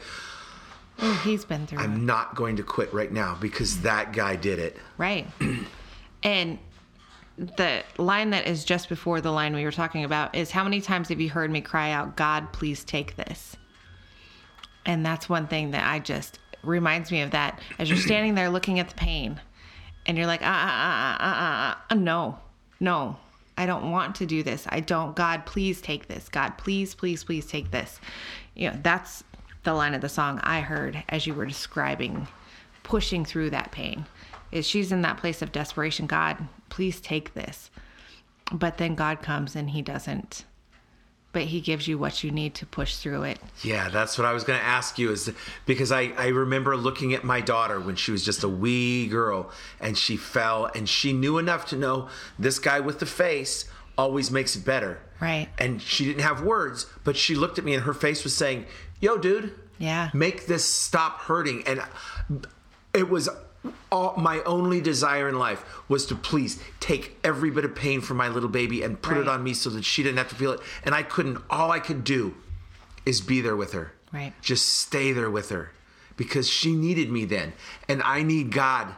Ooh, 1.04 1.13
he's 1.23 1.45
been 1.45 1.67
through 1.67 1.80
I'm 1.80 2.06
not 2.06 2.36
going 2.36 2.56
to 2.56 2.63
quit 2.63 2.91
right 2.93 3.12
now 3.12 3.38
because 3.39 3.82
that 3.82 4.13
guy 4.13 4.36
did 4.36 4.58
it. 4.58 4.78
Right. 4.97 5.28
and 6.23 6.58
the 7.38 7.84
line 7.97 8.32
that 8.32 8.47
is 8.47 8.65
just 8.65 8.89
before 8.89 9.21
the 9.21 9.32
line 9.32 9.54
we 9.54 9.63
were 9.63 9.71
talking 9.71 10.04
about 10.04 10.36
is 10.36 10.52
how 10.52 10.63
many 10.63 10.82
times 10.82 11.10
have 11.10 11.21
you 11.21 11.30
heard 11.30 11.52
me 11.52 11.62
cry 11.62 11.91
out, 11.91 12.17
God, 12.17 12.52
please 12.52 12.84
take 12.84 13.15
this? 13.15 13.56
And 14.86 15.06
that's 15.06 15.30
one 15.30 15.47
thing 15.47 15.71
that 15.71 15.88
I 15.88 15.99
just 15.99 16.39
reminds 16.63 17.12
me 17.12 17.21
of 17.21 17.32
that 17.32 17.60
as 17.78 17.89
you're 17.89 17.97
standing 17.97 18.36
there 18.36 18.49
looking 18.49 18.80
at 18.80 18.89
the 18.89 18.95
pain 18.95 19.39
and 20.06 20.17
you're 20.17 20.28
like, 20.28 20.41
ah, 20.41 20.45
ah, 20.45 20.69
ah, 20.82 21.17
ah, 21.19 21.78
ah, 21.78 21.86
ah, 21.89 21.95
no, 21.95 22.39
no, 22.80 23.15
I 23.60 23.65
don't 23.65 23.91
want 23.91 24.15
to 24.15 24.26
do 24.26 24.41
this. 24.41 24.65
I 24.69 24.80
don't, 24.80 25.17
God, 25.17 25.45
please 25.45 25.82
take 25.82 26.08
this. 26.08 26.30
God, 26.30 26.58
please, 26.58 26.95
please, 26.95 27.26
please 27.26 27.45
take 27.45 27.72
this. 27.72 28.00
You 28.56 28.69
know, 28.69 28.80
that's 28.82 29.22
the 29.63 29.74
line 29.74 29.93
of 29.93 30.00
the 30.00 30.08
song 30.08 30.39
I 30.43 30.62
heard 30.62 31.04
as 31.10 31.28
you 31.28 31.34
were 31.34 31.45
describing 31.45 32.26
pushing 32.84 33.26
through 33.26 33.50
that 33.50 33.74
pain. 33.74 34.06
Is 34.54 34.65
she's 34.65 34.93
in 34.93 35.02
that 35.02 35.17
place 35.17 35.41
of 35.41 35.52
desperation. 35.52 36.08
God, 36.08 36.38
please 36.69 37.02
take 37.02 37.34
this. 37.34 37.69
But 38.50 38.78
then 38.78 38.95
God 38.95 39.22
comes 39.22 39.58
and 39.58 39.72
he 39.72 39.82
doesn't 39.82 40.45
but 41.32 41.44
he 41.44 41.62
gives 41.62 41.88
you 41.88 41.98
what 41.98 42.24
you 42.24 42.32
need 42.32 42.56
to 42.56 42.65
push 42.65 42.96
through 42.96 43.24
it. 43.24 43.39
Yeah, 43.63 43.89
that's 43.89 44.18
what 44.18 44.26
I 44.26 44.34
was 44.34 44.44
going 44.44 44.60
to 44.60 44.65
ask 44.65 44.98
you 44.98 45.12
is 45.12 45.32
because 45.65 45.92
I, 45.92 46.12
I 46.18 46.28
remember 46.30 46.76
looking 46.76 47.13
at 47.13 47.24
my 47.24 47.39
daughter 47.42 47.80
when 47.80 47.96
she 47.96 48.12
was 48.12 48.26
just 48.26 48.44
a 48.44 48.50
wee 48.50 49.08
girl 49.08 49.52
and 49.80 49.98
she 49.98 50.18
fell 50.18 50.65
and 50.74 50.89
she 50.89 51.13
knew 51.13 51.38
enough 51.38 51.68
to 51.68 51.76
know 51.76 52.10
this 52.39 52.58
guy 52.60 52.80
with 52.80 53.00
the 53.00 53.06
face 53.06 53.65
always 53.98 54.32
makes 54.32 54.56
it 54.56 54.65
better. 54.65 55.00
Right. 55.20 55.50
And 55.60 55.82
she 55.82 56.06
didn't 56.06 56.24
have 56.24 56.42
words, 56.42 56.86
but 57.04 57.15
she 57.18 57.36
looked 57.36 57.60
at 57.60 57.65
me 57.65 57.74
and 57.76 57.84
her 57.84 57.94
face 57.94 58.24
was 58.24 58.36
saying, 58.36 58.65
Yo, 59.02 59.18
dude, 59.18 59.54
Yeah. 59.78 60.10
make 60.13 60.48
this 60.48 60.65
stop 60.65 61.20
hurting. 61.22 61.63
And 61.68 61.84
it 62.94 63.10
was 63.10 63.30
all 63.91 64.15
my 64.17 64.41
only 64.43 64.82
desire 64.82 65.28
in 65.28 65.38
life 65.38 65.63
was 65.89 66.06
to 66.08 66.15
please 66.15 66.62
take 66.80 67.17
every 67.24 67.50
bit 67.52 67.65
of 67.65 67.76
pain 67.76 68.02
from 68.02 68.17
my 68.17 68.28
little 68.28 68.50
baby 68.50 68.84
and 68.84 69.02
put 69.02 69.17
it 69.17 69.28
on 69.28 69.43
me 69.43 69.54
so 69.54 69.69
that 69.72 69.84
she 69.84 70.04
didn't 70.04 70.17
have 70.17 70.30
to 70.30 70.36
feel 70.36 70.52
it. 70.52 70.60
And 70.84 70.95
I 70.95 71.04
couldn't, 71.04 71.39
all 71.50 71.72
I 71.72 71.80
could 71.80 72.04
do 72.04 72.36
is 73.06 73.22
be 73.22 73.41
there 73.41 73.56
with 73.56 73.74
her. 73.74 73.93
Right. 74.12 74.34
Just 74.41 74.67
stay 74.67 75.12
there 75.12 75.30
with 75.30 75.50
her 75.50 75.72
because 76.15 76.50
she 76.50 76.74
needed 76.76 77.12
me 77.12 77.26
then. 77.26 77.54
And 77.88 78.02
I 78.04 78.24
need 78.24 78.52
God 78.52 78.93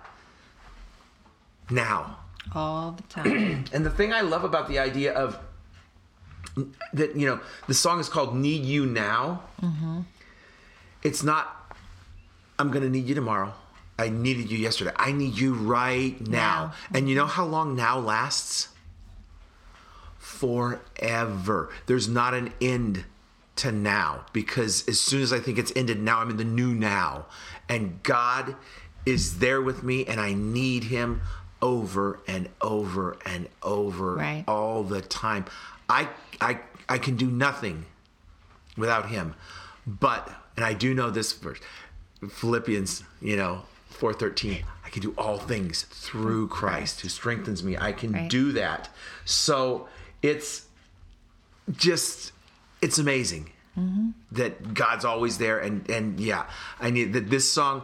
now. 1.69 2.17
All 2.53 2.91
the 2.91 3.03
time. 3.03 3.65
And 3.73 3.85
the 3.85 3.89
thing 3.89 4.13
I 4.13 4.21
love 4.21 4.43
about 4.43 4.67
the 4.67 4.79
idea 4.79 5.13
of 5.13 5.39
that, 6.93 7.15
you 7.15 7.25
know, 7.27 7.39
the 7.67 7.73
song 7.73 7.99
is 7.99 8.09
called 8.09 8.35
Need 8.35 8.65
You 8.65 8.85
Now. 8.85 9.43
mm-hmm. 9.61 10.01
It's 11.03 11.23
not, 11.23 11.75
I'm 12.59 12.69
going 12.69 12.83
to 12.83 12.89
need 12.89 13.07
you 13.07 13.15
tomorrow. 13.15 13.53
I 14.01 14.09
needed 14.09 14.49
you 14.49 14.57
yesterday. 14.57 14.91
I 14.95 15.11
need 15.11 15.37
you 15.37 15.53
right 15.53 16.19
now. 16.27 16.73
And 16.93 17.07
you 17.07 17.15
know 17.15 17.27
how 17.27 17.45
long 17.45 17.75
now 17.75 17.99
lasts? 17.99 18.69
Forever. 20.17 21.69
There's 21.85 22.07
not 22.07 22.33
an 22.33 22.51
end 22.59 23.05
to 23.57 23.71
now 23.71 24.25
because 24.33 24.87
as 24.87 24.99
soon 24.99 25.21
as 25.21 25.31
I 25.31 25.39
think 25.39 25.57
it's 25.59 25.71
ended, 25.75 25.99
now 26.01 26.19
I'm 26.19 26.31
in 26.31 26.37
the 26.37 26.43
new 26.43 26.73
now. 26.73 27.27
And 27.69 28.01
God 28.01 28.55
is 29.05 29.39
there 29.39 29.61
with 29.61 29.83
me 29.83 30.05
and 30.05 30.19
I 30.19 30.33
need 30.33 30.85
Him 30.85 31.21
over 31.61 32.19
and 32.27 32.49
over 32.59 33.17
and 33.25 33.47
over 33.61 34.15
Right. 34.15 34.43
all 34.47 34.83
the 34.83 35.01
time. 35.01 35.45
I, 35.87 36.09
I, 36.39 36.59
I 36.89 36.97
can 36.97 37.15
do 37.17 37.27
nothing 37.29 37.85
without 38.75 39.09
him. 39.09 39.35
But 39.85 40.27
and 40.55 40.65
I 40.65 40.73
do 40.73 40.93
know 40.93 41.11
this 41.11 41.33
verse, 41.33 41.59
Philippians, 42.29 43.03
you 43.21 43.35
know, 43.35 43.63
four 44.01 44.13
thirteen. 44.13 44.63
I 44.83 44.89
can 44.89 45.01
do 45.03 45.13
all 45.17 45.37
things 45.37 45.83
through 45.83 46.47
Christ 46.47 47.01
who 47.01 47.07
strengthens 47.09 47.63
me. 47.63 47.77
I 47.77 47.91
can 47.93 48.11
Right. 48.13 48.27
do 48.29 48.51
that. 48.53 48.89
So 49.25 49.87
it's 50.23 50.65
just 51.71 52.31
it's 52.81 52.97
amazing 52.97 53.51
that 54.31 54.73
God's 54.73 55.05
always 55.05 55.37
there. 55.37 55.59
And 55.59 55.87
and 55.89 56.19
yeah, 56.19 56.45
I 56.79 56.89
need 56.89 57.13
that 57.13 57.29
this 57.29 57.49
song. 57.49 57.83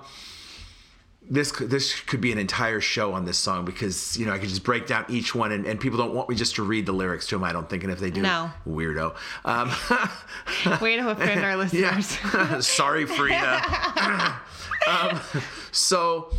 This 1.29 1.51
could, 1.51 1.69
this 1.69 1.99
could 1.99 2.21
be 2.21 2.31
an 2.31 2.37
entire 2.37 2.79
show 2.79 3.11
on 3.11 3.25
this 3.25 3.37
song 3.37 3.65
because 3.65 4.17
you 4.17 4.25
know 4.25 4.31
I 4.31 4.39
could 4.39 4.47
just 4.47 4.63
break 4.63 4.87
down 4.87 5.03
each 5.09 5.35
one 5.35 5.51
and, 5.51 5.65
and 5.65 5.77
people 5.77 5.97
don't 5.97 6.13
want 6.13 6.29
me 6.29 6.35
just 6.37 6.55
to 6.55 6.63
read 6.63 6.85
the 6.85 6.93
lyrics 6.93 7.27
to 7.27 7.35
them. 7.35 7.43
I 7.43 7.51
don't 7.51 7.69
think, 7.69 7.83
and 7.83 7.91
if 7.91 7.99
they 7.99 8.11
do, 8.11 8.21
No. 8.21 8.49
weirdo. 8.65 9.13
Um, 9.43 9.69
Way 10.81 10.95
to 10.95 11.09
offend 11.09 11.43
our 11.43 11.57
listeners. 11.63 12.17
yeah. 12.33 12.59
Sorry, 12.79 13.05
Frida. 13.05 14.35
Um, 14.87 15.19
so 15.71 16.33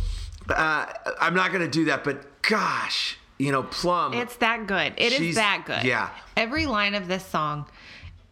uh, 0.49 0.85
I'm 1.19 1.33
not 1.35 1.51
going 1.51 1.63
to 1.63 1.69
do 1.69 1.85
that, 1.85 2.03
but 2.03 2.41
gosh, 2.41 3.17
you 3.37 3.51
know, 3.51 3.63
Plumb. 3.63 4.13
It's 4.13 4.35
that 4.37 4.67
good. 4.67 4.93
It 4.97 5.13
is 5.13 5.35
that 5.35 5.63
good. 5.65 5.83
yeah. 5.83 6.09
Every 6.35 6.65
line 6.65 6.95
of 6.95 7.07
this 7.07 7.25
song 7.25 7.65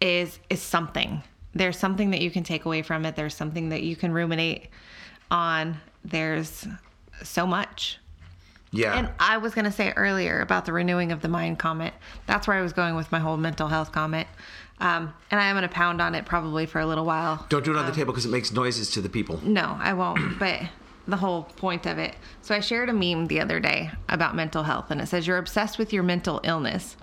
is 0.02 0.40
is 0.50 0.62
something. 0.62 1.24
There's 1.54 1.78
something 1.78 2.12
that 2.12 2.22
you 2.22 2.30
can 2.32 2.44
take 2.44 2.66
away 2.66 2.82
from 2.82 3.06
it. 3.06 3.16
There's 3.16 3.36
something 3.36 3.70
that 3.70 3.82
you 3.84 3.96
can 3.96 4.12
ruminate 4.12 4.68
on. 5.32 5.78
There's 6.06 6.68
so 7.24 7.48
much. 7.48 7.98
yeah. 8.72 8.94
And 8.98 9.10
I 9.20 9.38
was 9.38 9.56
going 9.56 9.66
to 9.66 9.72
say 9.72 9.92
earlier 9.96 10.40
about 10.42 10.66
the 10.66 10.74
renewing 10.74 11.12
of 11.12 11.22
the 11.22 11.28
mind 11.28 11.58
comment. 11.58 11.94
That's 12.28 12.48
where 12.48 12.56
I 12.58 12.62
was 12.62 12.74
going 12.74 12.96
with 12.96 13.12
my 13.12 13.20
whole 13.20 13.38
mental 13.38 13.68
health 13.70 13.92
comment. 13.92 14.28
Um, 14.80 15.14
and 15.32 15.40
I 15.40 15.48
am 15.48 15.56
going 15.56 15.68
to 15.68 15.74
pound 15.74 16.02
on 16.02 16.14
it 16.14 16.26
probably 16.26 16.66
for 16.68 16.80
a 16.80 16.86
little 16.86 17.06
while. 17.06 17.46
don't 17.50 17.66
do 17.66 17.72
it 17.72 17.78
on 17.78 17.86
the 17.88 17.92
table 17.92 18.14
because 18.14 18.26
it 18.26 18.32
makes 18.32 18.52
noises 18.52 18.92
to 18.92 19.02
the 19.02 19.10
people. 19.10 19.40
No, 19.44 19.78
I 19.80 19.94
won't. 19.94 20.20
But 20.40 20.62
the 21.08 21.18
whole 21.18 21.44
point 21.44 21.86
of 21.86 21.98
it. 21.98 22.16
So 22.42 22.54
I 22.54 22.60
shared 22.60 22.90
a 22.90 22.94
meme 22.94 23.28
the 23.28 23.40
other 23.40 23.60
day 23.60 23.92
about 24.10 24.36
mental 24.36 24.64
health, 24.64 24.92
and 24.92 25.00
it 25.02 25.08
says, 25.08 25.26
You're 25.26 25.38
obsessed 25.38 25.78
with 25.78 25.94
your 25.94 26.04
mental 26.04 26.42
illness. 26.44 26.98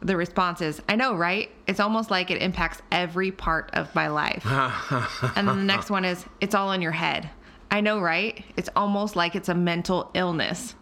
The 0.00 0.16
response 0.16 0.60
is, 0.60 0.82
I 0.88 0.96
know, 0.96 1.14
right? 1.14 1.48
It's 1.66 1.80
almost 1.80 2.10
like 2.10 2.30
it 2.30 2.42
impacts 2.42 2.82
every 2.90 3.30
part 3.30 3.70
of 3.72 3.94
my 3.94 4.08
life. 4.08 4.44
and 5.36 5.48
then 5.48 5.56
the 5.58 5.64
next 5.64 5.90
one 5.90 6.04
is, 6.04 6.24
It's 6.40 6.54
all 6.54 6.72
in 6.72 6.82
your 6.82 6.92
head. 6.92 7.30
I 7.70 7.80
know, 7.80 8.00
right? 8.00 8.44
It's 8.56 8.68
almost 8.76 9.16
like 9.16 9.34
it's 9.34 9.48
a 9.48 9.54
mental 9.54 10.10
illness. 10.14 10.74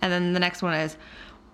And 0.00 0.10
then 0.12 0.32
the 0.32 0.40
next 0.40 0.62
one 0.62 0.74
is, 0.74 0.96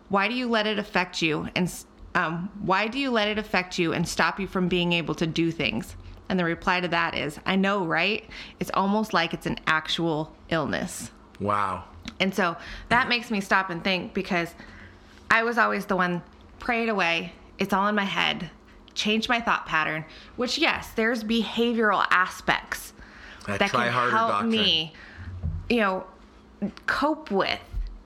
Why 0.09 0.29
do 0.29 0.35
you 0.35 0.49
let 0.49 0.67
it 0.67 0.79
affect 0.79 1.21
you? 1.21 1.49
And 1.57 1.69
um, 2.15 2.51
why 2.63 2.89
do 2.89 2.99
you 2.99 3.11
let 3.11 3.29
it 3.29 3.39
affect 3.39 3.79
you 3.79 3.93
and 3.93 4.07
stop 4.09 4.39
you 4.39 4.47
from 4.47 4.69
being 4.69 4.93
able 4.93 5.15
to 5.17 5.27
do 5.27 5.51
things? 5.51 5.97
And 6.29 6.39
the 6.39 6.45
reply 6.45 6.81
to 6.81 6.89
that 6.89 7.15
is, 7.17 7.39
I 7.45 7.57
know, 7.57 7.85
right? 7.85 8.25
It's 8.61 8.71
almost 8.73 9.13
like 9.13 9.35
it's 9.35 9.47
an 9.47 9.59
actual 9.67 10.35
illness. 10.49 11.11
Wow. 11.41 11.85
And 12.21 12.35
so 12.35 12.57
that 12.89 13.09
makes 13.09 13.31
me 13.31 13.41
stop 13.41 13.71
and 13.71 13.83
think 13.83 14.15
because 14.15 14.55
I 15.31 15.43
was 15.43 15.59
always 15.59 15.87
the 15.87 15.97
one 15.97 16.23
pray 16.61 16.85
it 16.85 16.89
away. 16.89 17.33
It's 17.59 17.73
all 17.73 17.89
in 17.89 17.95
my 17.95 18.05
head. 18.05 18.51
Change 18.95 19.29
my 19.29 19.41
thought 19.41 19.67
pattern, 19.67 20.05
which 20.37 20.57
yes, 20.57 20.91
there's 20.95 21.25
behavioral 21.25 22.07
aspects 22.11 22.93
That 23.47 23.59
that 23.59 23.71
can 23.71 23.91
help 23.91 24.31
doctrine. 24.31 24.51
me, 24.51 24.93
you 25.69 25.79
know, 25.79 26.05
cope 26.87 27.31
with 27.31 27.61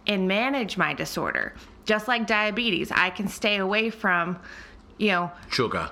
and 0.06 0.26
manage 0.26 0.78
my 0.78 0.94
disorder. 0.94 1.54
Just 1.88 2.06
like 2.06 2.26
diabetes, 2.26 2.92
I 2.92 3.08
can 3.08 3.28
stay 3.28 3.56
away 3.56 3.88
from, 3.88 4.38
you 4.98 5.08
know, 5.08 5.32
Sugar. 5.48 5.88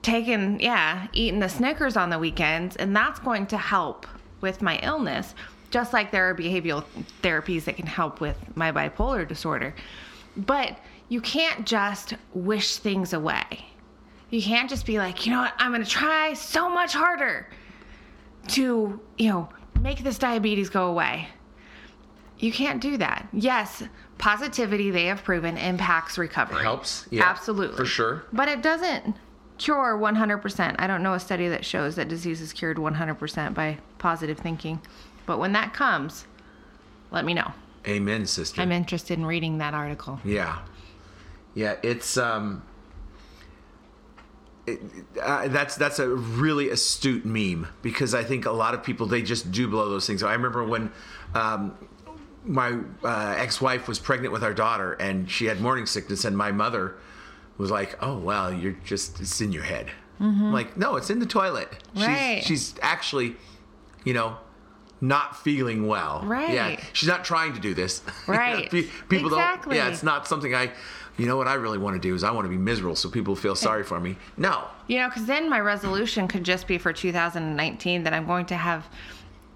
taking 0.00 0.58
yeah 0.58 1.06
eating 1.12 1.38
the 1.38 1.50
snickers 1.50 1.98
on 1.98 2.08
the 2.08 2.18
weekends 2.18 2.76
and 2.76 2.96
that's 2.96 3.20
going 3.20 3.46
to 3.48 3.58
help 3.58 4.06
with 4.40 4.62
my 4.62 4.78
illness 4.78 5.34
just 5.70 5.92
like 5.92 6.10
there 6.10 6.30
are 6.30 6.34
behavioral 6.34 6.82
therapies 7.20 7.64
that 7.64 7.76
can 7.76 7.84
help 7.86 8.20
with 8.22 8.38
my 8.56 8.72
bipolar 8.72 9.28
disorder. 9.28 9.74
But 10.36 10.78
you 11.10 11.20
can't 11.20 11.66
just 11.66 12.14
wish 12.32 12.76
things 12.76 13.12
away. 13.12 13.66
You 14.30 14.40
can't 14.40 14.70
just 14.70 14.86
be 14.86 14.96
like 14.96 15.26
you 15.26 15.32
know 15.32 15.40
what? 15.42 15.52
I'm 15.58 15.72
going 15.72 15.84
to 15.84 15.90
try 15.90 16.32
so 16.32 16.70
much 16.70 16.94
harder 16.94 17.48
to 18.48 18.98
you 19.18 19.28
know 19.28 19.50
make 19.78 19.98
this 20.02 20.16
diabetes 20.16 20.70
go 20.70 20.86
away. 20.86 21.28
You 22.38 22.50
can't 22.50 22.80
do 22.80 22.96
that. 22.96 23.28
Yes 23.34 23.82
positivity 24.18 24.90
they 24.90 25.06
have 25.06 25.24
proven 25.24 25.56
impacts 25.56 26.16
recovery 26.18 26.62
Helps, 26.62 27.06
yeah, 27.10 27.24
absolutely 27.24 27.76
for 27.76 27.84
sure. 27.84 28.24
but 28.32 28.48
it 28.48 28.62
doesn't 28.62 29.16
cure 29.58 29.96
100%. 29.96 30.76
I 30.78 30.86
don't 30.86 31.02
know 31.02 31.14
a 31.14 31.20
study 31.20 31.48
that 31.48 31.64
shows 31.64 31.96
that 31.96 32.08
disease 32.08 32.40
is 32.40 32.52
cured 32.52 32.76
100% 32.76 33.54
by 33.54 33.78
positive 33.98 34.38
thinking. 34.38 34.80
But 35.26 35.38
when 35.38 35.52
that 35.52 35.72
comes, 35.72 36.26
let 37.10 37.24
me 37.24 37.34
know. 37.34 37.52
Amen, 37.86 38.26
sister. 38.26 38.60
I'm 38.60 38.72
interested 38.72 39.18
in 39.18 39.26
reading 39.26 39.58
that 39.58 39.74
article. 39.74 40.20
Yeah, 40.24 40.58
yeah. 41.54 41.76
It's 41.82 42.16
um, 42.16 42.62
it, 44.66 44.80
uh, 45.22 45.48
that's 45.48 45.76
that's 45.76 45.98
a 45.98 46.08
really 46.08 46.70
astute 46.70 47.26
meme 47.26 47.68
because 47.82 48.14
I 48.14 48.24
think 48.24 48.46
a 48.46 48.50
lot 48.50 48.72
of 48.74 48.82
people 48.82 49.06
they 49.06 49.22
just 49.22 49.52
do 49.52 49.68
blow 49.68 49.90
those 49.90 50.06
things. 50.06 50.22
I 50.22 50.32
remember 50.32 50.64
when 50.64 50.90
um, 51.34 51.76
my 52.44 52.78
uh, 53.02 53.34
ex-wife 53.38 53.88
was 53.88 53.98
pregnant 53.98 54.32
with 54.32 54.44
our 54.44 54.54
daughter 54.54 54.92
and 54.94 55.30
she 55.30 55.46
had 55.46 55.60
morning 55.60 55.86
sickness, 55.86 56.24
and 56.24 56.36
my 56.36 56.52
mother 56.52 56.94
was 57.58 57.70
like, 57.70 57.96
"Oh 58.02 58.18
well, 58.18 58.52
you're 58.52 58.76
just 58.84 59.20
it's 59.20 59.40
in 59.40 59.52
your 59.52 59.62
head." 59.64 59.90
I'm 60.20 60.52
like, 60.52 60.76
no, 60.76 60.96
it's 60.96 61.10
in 61.10 61.18
the 61.18 61.26
toilet. 61.26 61.68
Right. 61.94 62.38
She's, 62.42 62.70
she's 62.70 62.74
actually, 62.80 63.36
you 64.04 64.14
know. 64.14 64.38
Not 65.00 65.36
feeling 65.42 65.86
well. 65.86 66.22
right 66.24 66.48
Yeah. 66.54 66.80
She's 66.94 67.08
not 67.08 67.26
trying 67.26 67.52
to 67.54 67.60
do 67.60 67.74
this. 67.74 68.00
Right. 68.26 68.70
Pe- 68.70 68.84
People 69.10 69.26
Exactly. 69.28 69.76
don't. 69.76 69.84
Yeah. 69.84 69.92
It's 69.92 70.02
not 70.02 70.26
something 70.26 70.54
I. 70.54 70.70
You 71.18 71.26
know 71.26 71.36
what 71.36 71.46
I 71.46 71.54
really 71.54 71.76
want 71.76 72.00
to 72.00 72.08
do 72.08 72.14
is 72.14 72.24
I 72.24 72.30
want 72.30 72.46
to 72.46 72.48
be 72.48 72.56
miserable 72.56 72.96
so 72.96 73.10
people 73.10 73.36
feel 73.36 73.54
sorry 73.54 73.82
for 73.84 74.00
me. 74.00 74.16
No. 74.38 74.64
You 74.86 75.00
know, 75.00 75.08
because 75.08 75.26
then 75.26 75.50
my 75.50 75.60
resolution 75.60 76.26
could 76.26 76.42
just 76.42 76.66
be 76.66 76.78
for 76.78 76.92
2019 76.92 78.04
that 78.04 78.14
I'm 78.14 78.24
going 78.26 78.46
to 78.46 78.56
have 78.56 78.88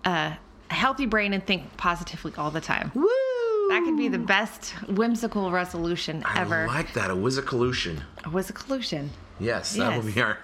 a 0.04 0.36
healthy 0.70 1.06
brain 1.06 1.32
and 1.32 1.44
think 1.46 1.76
positively 1.76 2.32
all 2.38 2.50
the 2.50 2.60
time. 2.60 2.90
Woo! 2.94 3.06
That 3.70 3.82
could 3.84 3.96
be 3.98 4.08
the 4.08 4.18
best 4.18 4.70
whimsical 4.88 5.50
resolution 5.50 6.24
ever. 6.36 6.62
I 6.64 6.66
like 6.66 6.92
that. 6.94 7.10
A 7.10 7.14
whizzicolution. 7.14 8.00
A 8.24 8.28
whimsicolution. 8.30 9.08
Yes, 9.40 9.74
that 9.76 9.94
will 10.02 10.10
be 10.10 10.20
our, 10.20 10.38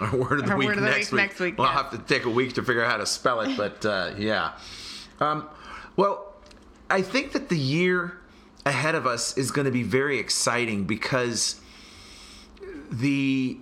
our 0.00 0.16
word 0.16 0.40
of 0.40 0.46
the 0.46 0.52
Our 0.52 0.56
week 0.58 0.68
word 0.68 0.78
of 0.78 0.84
the 0.84 0.90
next 0.90 1.12
week 1.12 1.20
week. 1.20 1.28
next 1.28 1.40
week, 1.40 1.58
We'll 1.58 1.66
yeah. 1.68 1.72
have 1.74 1.90
to 1.90 1.98
take 1.98 2.24
a 2.24 2.30
week 2.30 2.54
to 2.54 2.62
figure 2.62 2.82
out 2.84 2.90
how 2.90 2.96
to 2.96 3.06
spell 3.06 3.40
it, 3.42 3.56
but 3.56 3.84
uh, 3.86 4.12
yeah. 4.18 4.52
Um, 5.20 5.48
well, 5.96 6.34
I 6.88 7.02
think 7.02 7.32
that 7.32 7.48
the 7.48 7.58
year 7.58 8.18
ahead 8.66 8.94
of 8.94 9.06
us 9.06 9.36
is 9.36 9.50
going 9.50 9.66
to 9.66 9.70
be 9.70 9.82
very 9.82 10.18
exciting 10.18 10.84
because 10.84 11.60
the 12.90 13.58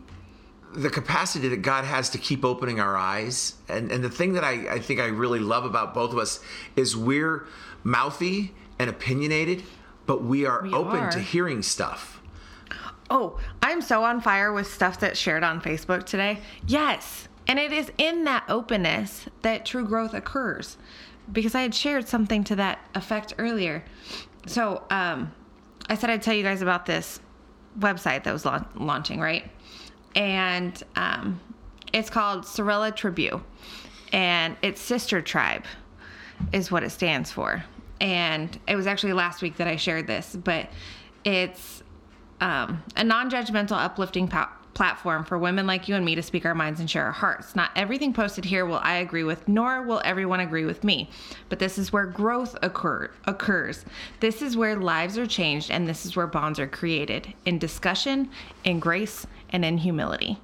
the 0.75 0.91
capacity 0.91 1.49
that 1.49 1.63
God 1.63 1.85
has 1.85 2.11
to 2.11 2.19
keep 2.19 2.45
opening 2.45 2.79
our 2.81 2.97
eyes. 2.97 3.55
And, 3.69 3.91
and 3.91 4.03
the 4.05 4.11
thing 4.11 4.35
that 4.35 4.45
I, 4.45 4.75
I 4.75 4.79
think 4.79 5.01
I 5.01 5.07
really 5.07 5.39
love 5.39 5.65
about 5.65 5.95
both 5.95 6.13
of 6.13 6.19
us 6.19 6.41
is 6.77 6.97
we're 6.97 7.47
mouthy 7.85 8.55
and 8.79 8.91
opinionated, 8.91 9.63
but 10.07 10.23
we 10.23 10.47
are 10.47 10.63
We 10.63 10.73
open 10.73 11.01
are. 11.01 11.11
to 11.11 11.21
hearing 11.21 11.63
stuff. 11.63 12.21
Oh, 13.11 13.41
I'm 13.63 13.81
so 13.81 14.05
on 14.05 14.21
fire 14.21 14.53
with 14.53 14.73
stuff 14.73 15.01
that's 15.01 15.19
shared 15.19 15.43
on 15.43 15.61
Facebook 15.61 16.05
today. 16.05 16.41
Yes. 16.67 17.29
And 17.47 17.59
it 17.59 17.73
is 17.73 17.91
in 17.97 18.25
that 18.25 18.45
openness 18.49 19.27
that 19.43 19.65
true 19.65 19.85
growth 19.87 20.13
occurs. 20.13 20.77
Because 21.33 21.55
I 21.55 21.63
had 21.63 21.75
shared 21.75 22.09
something 22.09 22.45
to 22.45 22.57
that 22.57 22.79
effect 22.95 23.35
earlier. 23.39 23.85
So, 24.47 24.83
um, 24.91 25.33
I 25.89 25.95
said 25.95 26.11
I'd 26.11 26.23
tell 26.23 26.35
you 26.35 26.43
guys 26.43 26.61
about 26.63 26.85
this 26.87 27.21
website 27.79 28.25
that 28.25 28.33
was 28.33 28.45
la- 28.45 28.65
launching, 28.77 29.21
right? 29.21 29.51
And 30.19 30.83
um, 30.97 31.41
it's 31.93 32.11
called 32.11 32.45
Sorella 32.45 32.93
Tribute. 32.93 33.41
And 34.13 34.57
it's 34.63 34.81
Sister 34.81 35.23
Tribe 35.23 35.65
is 36.53 36.71
what 36.71 36.83
it 36.83 36.91
stands 36.91 37.31
for. 37.31 37.65
And 38.01 38.59
it 38.67 38.77
was 38.77 38.87
actually 38.87 39.13
last 39.13 39.43
week 39.43 39.57
that 39.57 39.69
I 39.69 39.77
shared 39.77 40.07
this, 40.07 40.37
but 40.37 40.69
it's 41.25 41.83
um, 42.41 42.83
a 42.97 43.05
non 43.05 43.31
judgmental, 43.31 43.73
uplifting 43.73 44.29
platform 44.79 45.25
for 45.25 45.37
women 45.37 45.67
like 45.67 45.89
you 45.89 45.97
and 45.97 46.05
me 46.05 46.15
to 46.15 46.23
speak 46.23 46.47
our 46.47 46.55
minds 46.55 46.79
and 46.79 46.89
share 46.89 47.05
our 47.05 47.11
hearts. 47.11 47.57
Not 47.57 47.73
everything 47.75 48.13
posted 48.13 48.45
here 48.45 48.65
will 48.65 48.79
I 48.81 48.99
agree 48.99 49.25
with, 49.25 49.49
nor 49.49 49.83
will 49.83 50.01
everyone 50.05 50.39
agree 50.39 50.65
with 50.65 50.85
me. 50.85 51.11
But 51.49 51.59
this 51.59 51.79
is 51.79 51.93
where 51.93 52.07
growth 52.07 52.57
occur- 52.63 53.11
occurs. 53.25 53.85
This 54.21 54.41
is 54.41 54.57
where 54.57 54.77
lives 54.77 55.19
are 55.19 55.27
changed, 55.27 55.73
and 55.73 55.89
this 55.89 56.07
is 56.07 56.15
where 56.15 56.29
bonds 56.29 56.61
are 56.61 56.69
created 56.69 57.35
in 57.45 57.59
discussion, 57.59 58.31
in 58.63 58.79
grace, 58.79 59.27
and 59.51 59.65
in 59.65 59.79
humility. 59.79 60.39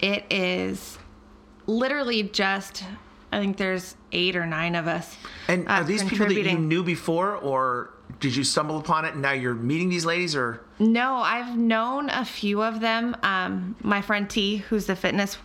it 0.00 0.24
is 0.30 0.98
literally 1.66 2.24
just, 2.24 2.82
I 3.32 3.40
think 3.40 3.56
there's 3.56 3.96
eight 4.12 4.36
or 4.36 4.46
nine 4.46 4.74
of 4.74 4.86
us. 4.86 5.16
And 5.48 5.66
uh, 5.66 5.72
are 5.72 5.84
these 5.84 6.04
people 6.04 6.26
that 6.26 6.34
you 6.34 6.58
knew 6.58 6.84
before, 6.84 7.34
or 7.36 7.94
did 8.20 8.36
you 8.36 8.44
stumble 8.44 8.78
upon 8.78 9.06
it 9.06 9.14
and 9.14 9.22
now 9.22 9.32
you're 9.32 9.54
meeting 9.54 9.88
these 9.88 10.04
ladies, 10.04 10.36
or? 10.36 10.60
No, 10.78 11.16
I've 11.16 11.56
known 11.56 12.10
a 12.10 12.24
few 12.24 12.62
of 12.62 12.80
them. 12.80 13.16
Um, 13.22 13.74
my 13.82 14.02
friend 14.02 14.28
T, 14.28 14.58
who's 14.58 14.86
the 14.86 14.94
fitness 14.94 15.38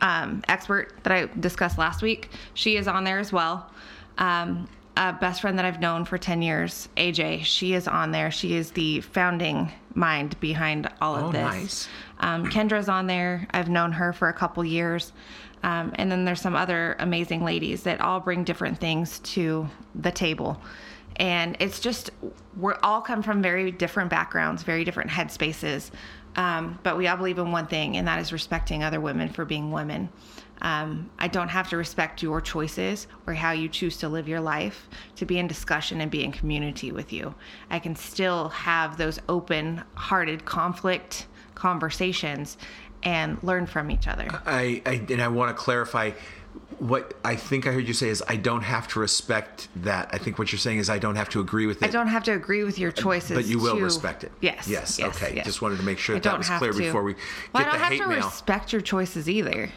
um, 0.00 0.42
expert 0.48 0.92
that 1.02 1.12
I 1.12 1.26
discussed 1.40 1.78
last 1.78 2.00
week, 2.00 2.28
she 2.54 2.76
is 2.76 2.86
on 2.86 3.02
there 3.04 3.18
as 3.18 3.32
well. 3.32 3.70
Um, 4.18 4.68
a 4.96 5.12
best 5.12 5.40
friend 5.42 5.58
that 5.58 5.66
I've 5.66 5.80
known 5.80 6.04
for 6.06 6.16
10 6.16 6.40
years, 6.40 6.88
AJ, 6.96 7.44
she 7.44 7.74
is 7.74 7.86
on 7.88 8.12
there. 8.12 8.30
She 8.30 8.54
is 8.54 8.70
the 8.70 9.00
founding 9.02 9.70
mind 9.94 10.38
behind 10.40 10.88
all 11.02 11.16
Oh, 11.16 11.26
of 11.26 11.32
this. 11.32 11.42
nice. 11.42 11.88
Um, 12.20 12.46
Kendra's 12.46 12.88
on 12.88 13.06
there. 13.06 13.46
I've 13.50 13.68
known 13.68 13.92
her 13.92 14.12
for 14.14 14.28
a 14.28 14.32
couple 14.32 14.64
years. 14.64 15.12
Um, 15.62 15.92
and 15.96 16.10
then 16.10 16.24
there's 16.24 16.40
some 16.40 16.54
other 16.54 16.96
amazing 16.98 17.44
ladies 17.44 17.82
that 17.84 18.00
all 18.00 18.20
bring 18.20 18.44
different 18.44 18.78
things 18.78 19.18
to 19.20 19.68
the 19.94 20.12
table. 20.12 20.60
And 21.16 21.56
it's 21.60 21.80
just, 21.80 22.10
we're 22.56 22.78
all 22.82 23.00
come 23.00 23.22
from 23.22 23.42
very 23.42 23.70
different 23.70 24.10
backgrounds, 24.10 24.62
very 24.62 24.84
different 24.84 25.10
headspaces. 25.10 25.90
Um, 26.36 26.78
but 26.82 26.98
we 26.98 27.08
all 27.08 27.16
believe 27.16 27.38
in 27.38 27.50
one 27.50 27.66
thing, 27.66 27.96
and 27.96 28.06
that 28.06 28.20
is 28.20 28.32
respecting 28.32 28.84
other 28.84 29.00
women 29.00 29.30
for 29.30 29.44
being 29.46 29.72
women. 29.72 30.10
Um, 30.62 31.10
I 31.18 31.28
don't 31.28 31.48
have 31.48 31.68
to 31.70 31.76
respect 31.76 32.22
your 32.22 32.40
choices 32.40 33.06
or 33.26 33.34
how 33.34 33.52
you 33.52 33.68
choose 33.68 33.96
to 33.98 34.08
live 34.08 34.28
your 34.28 34.40
life 34.40 34.88
to 35.16 35.26
be 35.26 35.38
in 35.38 35.46
discussion 35.46 36.00
and 36.00 36.10
be 36.10 36.24
in 36.24 36.32
community 36.32 36.92
with 36.92 37.12
you. 37.12 37.34
I 37.70 37.78
can 37.78 37.96
still 37.96 38.50
have 38.50 38.96
those 38.96 39.18
open 39.28 39.82
hearted 39.94 40.44
conflict 40.44 41.26
conversations 41.54 42.58
and 43.02 43.42
learn 43.42 43.66
from 43.66 43.90
each 43.90 44.06
other. 44.08 44.28
I, 44.46 44.82
I 44.86 45.04
and 45.08 45.20
I 45.22 45.28
want 45.28 45.56
to 45.56 45.62
clarify 45.62 46.12
what 46.78 47.14
I 47.24 47.36
think 47.36 47.66
I 47.66 47.72
heard 47.72 47.88
you 47.88 47.94
say 47.94 48.08
is 48.08 48.22
I 48.28 48.36
don't 48.36 48.62
have 48.62 48.88
to 48.88 49.00
respect 49.00 49.68
that. 49.76 50.10
I 50.12 50.18
think 50.18 50.38
what 50.38 50.52
you're 50.52 50.58
saying 50.58 50.78
is 50.78 50.90
I 50.90 50.98
don't 50.98 51.16
have 51.16 51.28
to 51.30 51.40
agree 51.40 51.66
with 51.66 51.82
it. 51.82 51.86
I 51.86 51.90
don't 51.90 52.08
have 52.08 52.24
to 52.24 52.32
agree 52.32 52.64
with 52.64 52.78
your 52.78 52.92
choices. 52.92 53.36
but 53.36 53.46
you 53.46 53.58
will 53.58 53.76
to- 53.76 53.82
respect 53.82 54.24
it. 54.24 54.32
Yes. 54.40 54.68
Yes. 54.68 54.98
yes, 54.98 55.16
okay. 55.16 55.34
yes. 55.36 55.46
Just 55.46 55.62
wanted 55.62 55.78
to 55.78 55.84
make 55.84 55.98
sure 55.98 56.16
that, 56.16 56.22
that 56.24 56.38
was 56.38 56.48
clear 56.48 56.72
to. 56.72 56.78
before 56.78 57.02
we 57.02 57.14
Well, 57.52 57.64
get 57.64 57.68
I 57.68 57.78
don't 57.78 57.80
have 57.80 57.98
to 57.98 58.08
mail. 58.08 58.26
respect 58.26 58.72
your 58.72 58.82
choices 58.82 59.28
either. 59.28 59.70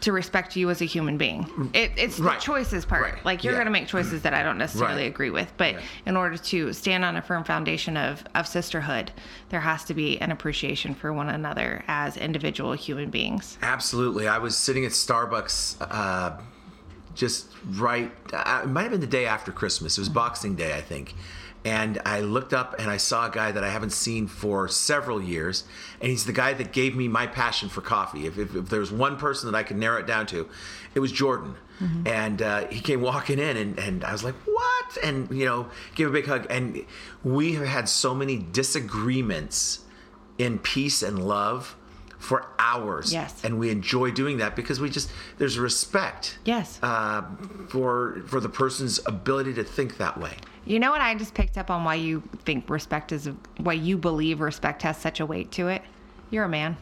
To 0.00 0.12
respect 0.12 0.56
you 0.56 0.68
as 0.70 0.82
a 0.82 0.84
human 0.84 1.16
being, 1.16 1.70
it, 1.72 1.90
it's 1.96 2.18
the 2.18 2.30
choices 2.34 2.84
part. 2.84 3.02
Right. 3.02 3.24
Like 3.24 3.42
you're 3.42 3.54
Yeah. 3.54 3.58
going 3.60 3.66
to 3.66 3.72
make 3.72 3.88
choices 3.88 4.22
that 4.22 4.34
I 4.34 4.42
don't 4.42 4.58
necessarily 4.58 5.02
Right. 5.02 5.10
agree 5.10 5.30
with, 5.30 5.52
but 5.56 5.72
Yeah. 5.74 5.80
in 6.04 6.16
order 6.16 6.36
to 6.36 6.72
stand 6.74 7.04
on 7.04 7.16
a 7.16 7.22
firm 7.22 7.44
foundation 7.44 7.96
of 7.96 8.22
of 8.34 8.46
sisterhood, 8.46 9.10
there 9.48 9.60
has 9.60 9.84
to 9.84 9.94
be 9.94 10.20
an 10.20 10.30
appreciation 10.30 10.94
for 10.94 11.12
one 11.12 11.28
another 11.30 11.82
as 11.88 12.16
individual 12.18 12.74
human 12.74 13.08
beings. 13.10 13.56
Absolutely. 13.62 14.28
I 14.28 14.38
was 14.38 14.56
sitting 14.56 14.84
at 14.84 14.92
Starbucks 14.92 15.76
uh, 15.80 16.32
just 17.16 17.48
right, 17.68 18.12
it 18.32 18.68
might 18.68 18.82
have 18.82 18.92
been 18.92 19.00
the 19.00 19.06
day 19.06 19.26
after 19.26 19.50
Christmas. 19.50 19.98
It 19.98 20.00
was 20.00 20.08
Boxing 20.08 20.54
Day, 20.54 20.76
I 20.76 20.80
think. 20.80 21.14
And 21.64 22.00
I 22.06 22.20
looked 22.20 22.54
up 22.54 22.76
and 22.78 22.88
I 22.88 22.96
saw 22.96 23.26
a 23.26 23.30
guy 23.30 23.50
that 23.50 23.64
I 23.64 23.70
haven't 23.70 23.90
seen 23.90 24.28
for 24.28 24.68
several 24.68 25.20
years. 25.20 25.64
And 26.00 26.10
he's 26.10 26.24
the 26.24 26.32
guy 26.32 26.52
that 26.52 26.72
gave 26.72 26.94
me 26.94 27.08
my 27.08 27.26
passion 27.26 27.68
for 27.68 27.80
coffee. 27.80 28.26
If, 28.26 28.38
if, 28.38 28.54
if 28.54 28.68
there 28.68 28.78
was 28.78 28.92
one 28.92 29.16
person 29.16 29.50
that 29.50 29.58
I 29.58 29.64
could 29.64 29.76
narrow 29.76 29.98
it 29.98 30.06
down 30.06 30.26
to, 30.26 30.48
it 30.94 31.00
was 31.00 31.10
Jordan. 31.10 31.56
And 32.06 32.40
uh, 32.40 32.68
he 32.68 32.80
came 32.80 33.00
walking 33.00 33.38
in 33.38 33.56
and, 33.56 33.78
and 33.78 34.04
I 34.04 34.12
was 34.12 34.22
like, 34.22 34.36
what? 34.44 34.98
And, 35.02 35.28
you 35.30 35.44
know, 35.44 35.68
give 35.94 36.08
a 36.08 36.12
big 36.12 36.26
hug. 36.26 36.46
And 36.48 36.84
we 37.24 37.54
have 37.54 37.66
had 37.66 37.88
so 37.88 38.14
many 38.14 38.38
disagreements 38.38 39.80
in 40.38 40.58
peace 40.58 41.02
and 41.02 41.26
love 41.26 41.76
for 42.18 42.46
hours 42.58 43.12
Yes. 43.12 43.44
and 43.44 43.58
we 43.58 43.70
enjoy 43.70 44.10
doing 44.10 44.38
that 44.38 44.56
because 44.56 44.80
we 44.80 44.88
just 44.90 45.10
there's 45.38 45.58
respect 45.58 46.38
Yes. 46.44 46.78
uh, 46.82 47.22
for 47.68 48.22
for 48.26 48.40
the 48.40 48.48
person's 48.48 49.00
ability 49.06 49.54
to 49.54 49.64
think 49.64 49.98
that 49.98 50.18
way 50.18 50.32
You 50.64 50.78
know 50.80 50.90
what 50.90 51.00
I 51.00 51.14
just 51.14 51.34
picked 51.34 51.56
up 51.58 51.70
on 51.70 51.84
why 51.84 51.94
you 51.96 52.22
think 52.44 52.68
respect 52.70 53.12
is 53.12 53.28
why 53.58 53.74
you 53.74 53.96
believe 53.98 54.40
respect 54.40 54.82
has 54.82 54.96
such 54.96 55.20
a 55.20 55.26
weight 55.26 55.50
to 55.52 55.68
it? 55.68 55.82
You're 56.30 56.44
a 56.44 56.48
man. 56.48 56.76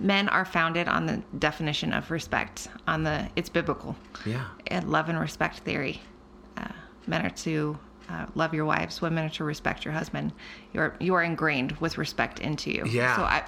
Men 0.00 0.28
are 0.28 0.44
founded 0.44 0.86
on 0.86 1.06
the 1.06 1.22
definition 1.40 1.92
of 1.92 2.10
respect, 2.12 2.68
on 2.86 3.02
the 3.02 3.28
it's 3.34 3.48
biblical. 3.48 3.96
yeah 4.24 4.44
And 4.68 4.90
love 4.92 5.08
and 5.08 5.18
respect 5.18 5.58
theory. 5.60 6.00
Uh, 6.56 6.68
men 7.08 7.26
are 7.26 7.30
to 7.30 7.76
uh, 8.08 8.26
love 8.36 8.54
your 8.54 8.64
wives. 8.64 9.00
Women 9.02 9.24
are 9.24 9.28
to 9.30 9.44
respect 9.44 9.84
your 9.84 9.92
husband. 9.94 10.32
You're 10.72 10.94
you 11.00 11.14
are 11.14 11.24
ingrained 11.24 11.72
with 11.80 11.98
respect 11.98 12.38
into 12.38 12.70
you. 12.70 12.84
Yeah. 12.86 13.16
So 13.16 13.22
I, 13.22 13.42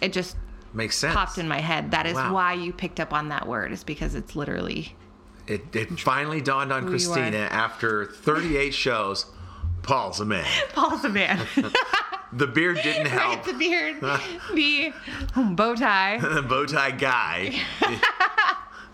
it 0.00 0.12
just 0.12 0.36
makes 0.72 0.96
sense. 0.96 1.14
popped 1.14 1.38
in 1.38 1.48
my 1.48 1.60
head. 1.60 1.90
That 1.92 2.06
is 2.06 2.14
Wow. 2.14 2.32
why 2.34 2.52
you 2.54 2.72
picked 2.72 3.00
up 3.00 3.12
on 3.12 3.28
that 3.30 3.46
word, 3.46 3.72
is 3.72 3.82
because 3.84 4.14
it's 4.14 4.36
literally 4.36 4.94
It, 5.46 5.74
it 5.74 5.98
finally 6.00 6.40
dawned 6.40 6.72
on 6.72 6.86
Christina 6.88 7.36
after 7.50 8.06
38 8.06 8.74
shows. 8.74 9.26
Paul's 9.82 10.18
a 10.20 10.24
man. 10.24 10.44
Paul's 10.74 11.04
a 11.04 11.08
man. 11.08 11.46
The 12.32 12.48
beard 12.48 12.80
didn't 12.82 13.06
help. 13.18 13.36
right, 13.36 13.44
the 13.44 13.52
beard, 13.54 14.00
the 14.52 14.92
bow 15.54 15.76
tie. 15.76 16.18
the 16.18 16.42
bow 16.42 16.66
tie 16.66 16.90
guy, 16.90 17.54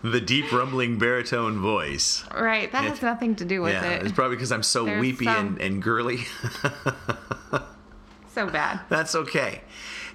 the 0.03 0.21
deep 0.21 0.51
rumbling 0.53 0.99
baritone 0.99 1.57
voice. 1.59 2.23
Right, 2.33 2.71
that 2.71 2.83
has 2.83 3.01
nothing 3.01 3.35
to 3.37 3.43
do 3.43 3.61
with 3.63 3.73
Yeah, 3.73 3.89
it. 3.89 4.03
it's 4.03 4.11
probably 4.11 4.37
because 4.37 4.51
I'm 4.51 4.61
so 4.63 4.85
There's 4.85 5.01
weepy 5.01 5.25
some- 5.25 5.47
and, 5.47 5.61
and 5.61 5.81
girly. 5.81 6.19
so 8.33 8.47
bad. 8.47 8.81
That's 8.89 9.15
okay. 9.15 9.61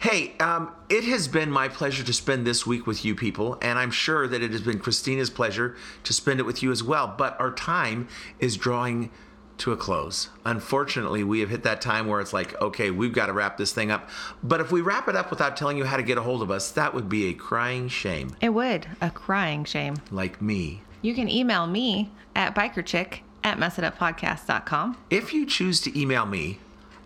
Hey, 0.01 0.37
um, 0.39 0.71
it 0.89 1.03
has 1.05 1.27
been 1.27 1.51
my 1.51 1.67
pleasure 1.69 2.05
to 2.05 2.13
spend 2.13 2.47
this 2.47 2.65
week 2.65 2.87
with 2.87 3.05
you 3.05 3.17
people, 3.17 3.59
and 3.61 3.79
I'm 3.81 3.91
sure 3.91 4.29
that 4.29 4.43
it 4.43 4.53
has 4.53 4.61
been 4.61 4.79
Christina's 4.79 5.29
pleasure 5.29 5.75
to 6.05 6.13
spend 6.13 6.39
it 6.39 6.45
with 6.45 6.63
you 6.63 6.71
as 6.71 6.85
well. 6.85 7.13
But 7.19 7.39
our 7.41 7.51
time 7.53 8.07
is 8.39 8.57
drawing 8.57 9.11
to 9.59 9.73
a 9.73 9.77
close. 9.77 10.29
Unfortunately, 10.45 11.25
we 11.25 11.41
have 11.41 11.51
hit 11.51 11.65
that 11.65 11.81
time 11.81 12.07
where 12.07 12.21
it's 12.21 12.33
like, 12.33 12.61
okay, 12.63 12.93
we've 12.93 13.13
got 13.13 13.27
to 13.27 13.33
wrap 13.33 13.57
this 13.57 13.73
thing 13.73 13.91
up. 13.91 14.09
But 14.41 14.61
if 14.61 14.71
we 14.71 14.83
wrap 14.83 15.09
it 15.09 15.17
up 15.17 15.31
without 15.31 15.57
telling 15.57 15.77
you 15.77 15.85
how 15.85 15.97
to 15.97 16.05
get 16.05 16.17
a 16.17 16.23
hold 16.23 16.43
of 16.43 16.51
us, 16.53 16.71
that 16.73 16.95
would 16.95 17.09
be 17.09 17.27
a 17.27 17.33
crying 17.35 17.89
shame, 17.89 18.37
It 18.41 18.51
would. 18.51 18.87
A 19.01 19.11
crying 19.11 19.65
shame. 19.65 19.97
like 20.13 20.41
me. 20.41 20.83
You 21.03 21.13
can 21.13 21.29
email 21.29 21.67
me 21.67 22.13
at 22.37 22.55
bikerchick 22.55 23.21
at 23.43 23.59
messituppodcast.com. 23.59 24.97
If 25.11 25.35
you 25.35 25.45
choose 25.45 25.81
to 25.81 26.01
email 26.01 26.25
me, 26.25 26.61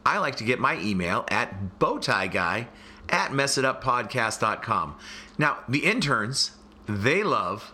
I 0.04 0.18
like 0.18 0.36
to 0.36 0.44
get 0.44 0.58
my 0.58 0.78
email 0.80 1.24
at 1.28 1.78
bowtieguy 1.78 2.66
at 3.08 3.30
messituppodcast.com. 3.30 4.96
Now, 5.38 5.58
the 5.68 5.84
interns, 5.84 6.52
they 6.86 7.22
love 7.22 7.72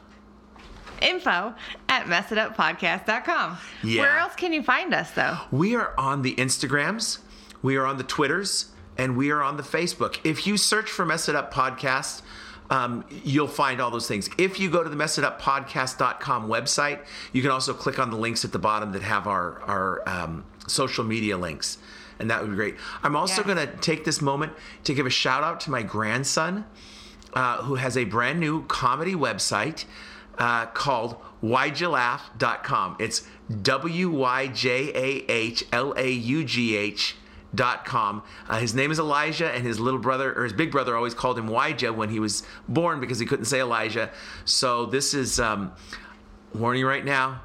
Info 1.00 1.54
at 1.88 2.06
messituppodcast.com. 2.06 3.58
Yeah. 3.82 4.02
Where 4.02 4.18
else 4.18 4.34
can 4.34 4.52
you 4.52 4.62
find 4.62 4.92
us, 4.94 5.10
though? 5.12 5.38
We 5.50 5.76
are 5.76 5.94
on 5.98 6.22
the 6.22 6.34
Instagrams, 6.34 7.18
we 7.62 7.76
are 7.76 7.86
on 7.86 7.98
the 7.98 8.04
Twitters, 8.04 8.66
and 8.96 9.16
we 9.16 9.30
are 9.30 9.42
on 9.42 9.56
the 9.56 9.62
Facebook. 9.62 10.18
If 10.24 10.46
you 10.46 10.56
search 10.56 10.90
for 10.90 11.04
Mess 11.04 11.28
It 11.28 11.36
Up 11.36 11.52
Podcast, 11.52 12.22
um, 12.70 13.04
you'll 13.24 13.46
find 13.46 13.80
all 13.80 13.90
those 13.90 14.08
things. 14.08 14.28
If 14.36 14.60
you 14.60 14.70
go 14.70 14.82
to 14.82 14.90
the 14.90 14.96
messituppodcast.com 14.96 16.48
website, 16.48 17.00
you 17.32 17.42
can 17.42 17.50
also 17.50 17.72
click 17.72 17.98
on 17.98 18.10
the 18.10 18.16
links 18.16 18.44
at 18.44 18.52
the 18.52 18.58
bottom 18.58 18.92
that 18.92 19.02
have 19.02 19.26
our, 19.26 19.62
our 19.62 20.08
um, 20.08 20.44
social 20.66 21.04
media 21.04 21.38
links, 21.38 21.78
and 22.18 22.30
that 22.30 22.40
would 22.40 22.50
be 22.50 22.56
great. 22.56 22.76
I'm 23.02 23.16
also 23.16 23.42
Yes. 23.42 23.46
going 23.54 23.66
to 23.68 23.76
take 23.78 24.04
this 24.04 24.20
moment 24.20 24.52
to 24.84 24.94
give 24.94 25.06
a 25.06 25.10
shout 25.10 25.42
out 25.44 25.60
to 25.60 25.70
my 25.70 25.82
grandson, 25.82 26.64
uh, 27.34 27.58
who 27.62 27.76
has 27.76 27.96
a 27.96 28.04
brand 28.04 28.40
new 28.40 28.64
comedy 28.64 29.14
website 29.14 29.84
uh, 30.38 30.66
called 30.66 31.16
wyjahlaugh.com. 31.42 32.96
It's 32.98 33.22
W 33.62 34.10
Y 34.10 34.46
J 34.48 34.90
A 34.94 35.30
H 35.30 35.64
L 35.72 35.94
A 35.96 36.10
U 36.10 36.44
G 36.44 36.76
H. 36.76 37.16
Dot 37.54 37.86
com. 37.86 38.22
Uh, 38.46 38.58
his 38.58 38.74
name 38.74 38.90
is 38.90 38.98
Elijah, 38.98 39.50
and 39.50 39.66
his 39.66 39.80
little 39.80 39.98
brother 39.98 40.34
or 40.38 40.44
his 40.44 40.52
big 40.52 40.70
brother 40.70 40.94
always 40.94 41.14
called 41.14 41.38
him 41.38 41.48
Wyjah 41.48 41.94
when 41.96 42.10
he 42.10 42.20
was 42.20 42.42
born 42.68 43.00
because 43.00 43.18
he 43.18 43.24
couldn't 43.24 43.46
say 43.46 43.58
Elijah. 43.60 44.10
So 44.44 44.84
this 44.84 45.14
is 45.14 45.40
um, 45.40 45.72
warning 46.54 46.84
right 46.84 47.02
now. 47.02 47.40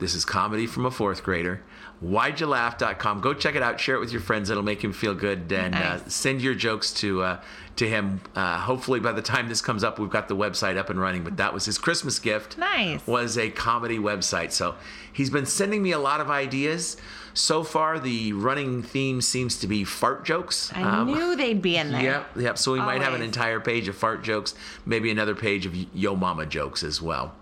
This 0.00 0.16
is 0.16 0.24
comedy 0.24 0.66
from 0.66 0.86
a 0.86 0.90
fourth 0.90 1.22
grader. 1.22 1.62
Wyjahlaugh.com. 2.04 3.20
Go 3.20 3.34
check 3.34 3.54
it 3.54 3.62
out. 3.62 3.80
Share 3.80 3.96
it 3.96 4.00
with 4.00 4.12
your 4.12 4.20
friends. 4.20 4.50
It'll 4.50 4.62
make 4.62 4.82
him 4.82 4.92
feel 4.92 5.14
good. 5.14 5.52
And 5.52 5.74
uh, 5.74 5.98
send 6.08 6.42
your 6.42 6.54
jokes 6.54 6.92
to 6.94 7.22
uh, 7.22 7.40
to 7.76 7.88
him. 7.88 8.20
Uh, 8.34 8.58
hopefully, 8.58 9.00
by 9.00 9.12
the 9.12 9.22
time 9.22 9.48
this 9.48 9.60
comes 9.62 9.82
up, 9.84 9.98
we've 9.98 10.10
got 10.10 10.28
the 10.28 10.36
website 10.36 10.76
up 10.76 10.90
and 10.90 11.00
running. 11.00 11.24
But 11.24 11.36
that 11.38 11.54
was 11.54 11.64
his 11.64 11.78
Christmas 11.78 12.18
gift. 12.18 12.58
Nice. 12.58 13.06
Was 13.06 13.38
a 13.38 13.50
comedy 13.50 13.98
website. 13.98 14.52
So 14.52 14.74
he's 15.12 15.30
been 15.30 15.46
sending 15.46 15.82
me 15.82 15.92
a 15.92 15.98
lot 15.98 16.20
of 16.20 16.30
ideas. 16.30 16.96
So 17.36 17.64
far, 17.64 17.98
the 17.98 18.32
running 18.32 18.82
theme 18.84 19.20
seems 19.20 19.58
to 19.58 19.66
be 19.66 19.82
fart 19.82 20.24
jokes. 20.24 20.70
I 20.72 20.82
Um, 20.82 21.06
knew 21.12 21.34
they'd 21.34 21.60
be 21.60 21.76
in 21.76 21.90
there. 21.90 22.00
Yep, 22.02 22.26
yep. 22.36 22.58
So 22.58 22.72
we 22.72 22.78
might 22.78 23.02
have 23.02 23.12
an 23.12 23.22
entire 23.22 23.58
page 23.58 23.88
of 23.88 23.96
fart 23.96 24.22
jokes, 24.22 24.54
maybe 24.86 25.10
another 25.10 25.34
page 25.34 25.66
of 25.66 25.74
yo 25.92 26.14
mama 26.14 26.46
jokes 26.46 26.84
as 26.84 27.02
well. 27.02 27.34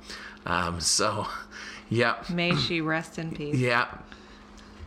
Um, 0.46 0.80
so, 0.80 1.26
yep. 1.90 2.30
May 2.30 2.56
she 2.56 2.80
rest 2.80 3.18
in 3.18 3.32
peace. 3.32 3.56
Yeah. 3.56 3.86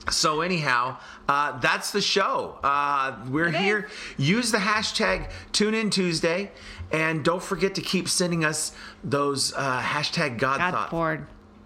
So 0.09 0.41
anyhow, 0.41 0.97
uh, 1.27 1.59
that's 1.59 1.91
the 1.91 2.01
show. 2.01 2.59
Uh, 2.63 3.17
we're 3.29 3.47
is. 3.49 3.55
here. 3.55 3.89
Use 4.17 4.51
the 4.51 4.59
hashtag 4.59 5.29
Tune 5.51 5.73
In 5.73 5.89
Tuesday, 5.89 6.51
and 6.91 7.23
don't 7.23 7.41
forget 7.41 7.75
to 7.75 7.81
keep 7.81 8.07
sending 8.07 8.45
us 8.45 8.71
those 9.03 9.53
uh, 9.53 9.81
hashtag 9.81 10.37
God, 10.37 10.59
God 10.59 10.71
thought. 10.71 10.91
bored. 10.91 11.25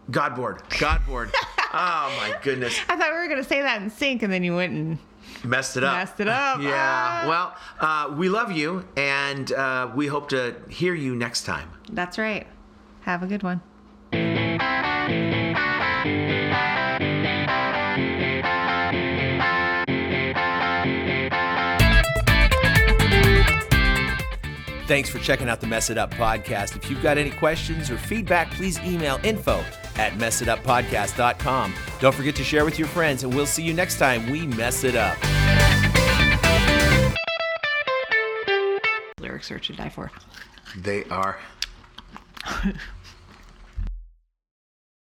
God 0.10 0.36
board. 0.36 0.62
God 0.80 1.06
board. 1.06 1.32
oh 1.60 2.16
my 2.18 2.36
goodness, 2.42 2.80
I 2.88 2.96
thought 2.96 3.12
we 3.12 3.18
were 3.18 3.28
going 3.28 3.44
to 3.44 3.48
say 3.48 3.62
that 3.62 3.82
in 3.82 3.90
sync, 3.90 4.24
and 4.24 4.32
then 4.32 4.44
you 4.44 4.56
went 4.56 4.74
and 4.74 4.98
messed 5.44 5.78
it 5.78 5.84
up. 5.84 5.98
Messed 5.98 6.20
it 6.20 6.28
up. 6.28 6.62
yeah. 6.62 6.72
Ah. 6.74 7.26
Well, 7.28 7.56
uh, 7.80 8.16
we 8.16 8.30
love 8.30 8.52
you, 8.52 8.88
and 8.96 9.52
uh, 9.52 9.92
we 9.94 10.08
hope 10.08 10.30
to 10.30 10.56
hear 10.70 10.94
you 10.96 11.16
next 11.16 11.44
time. 11.44 11.70
that's 11.92 12.18
right. 12.18 12.48
Have 13.02 13.22
a 13.24 13.28
good 13.28 13.44
one. 13.44 13.62
Thanks 24.90 25.08
for 25.08 25.20
checking 25.20 25.48
out 25.48 25.62
the 25.62 25.68
Mess 25.68 25.92
It 25.92 26.00
Up 26.00 26.10
podcast. 26.10 26.76
If 26.76 26.90
you've 26.90 27.04
got 27.04 27.20
any 27.20 27.30
questions 27.30 27.92
or 27.92 27.98
feedback, 28.00 28.50
please 28.50 28.80
email 28.80 29.20
info 29.24 29.64
at 29.98 30.14
messituppodcast.com. 30.14 31.76
Don't 32.00 32.16
forget 32.16 32.36
to 32.38 32.44
share 32.44 32.66
with 32.66 32.80
your 32.80 32.88
friends, 32.88 33.22
and 33.22 33.32
we'll 33.32 33.46
see 33.46 33.62
you 33.62 33.72
next 33.72 34.00
time 34.00 34.28
we 34.32 34.48
mess 34.48 34.84
it 34.84 34.96
up. 34.96 35.16
Lyrics 39.20 39.52
are 39.52 39.60
to 39.60 39.74
die 39.74 39.90
for. 39.90 40.12
They 40.76 41.04
are. 41.12 41.38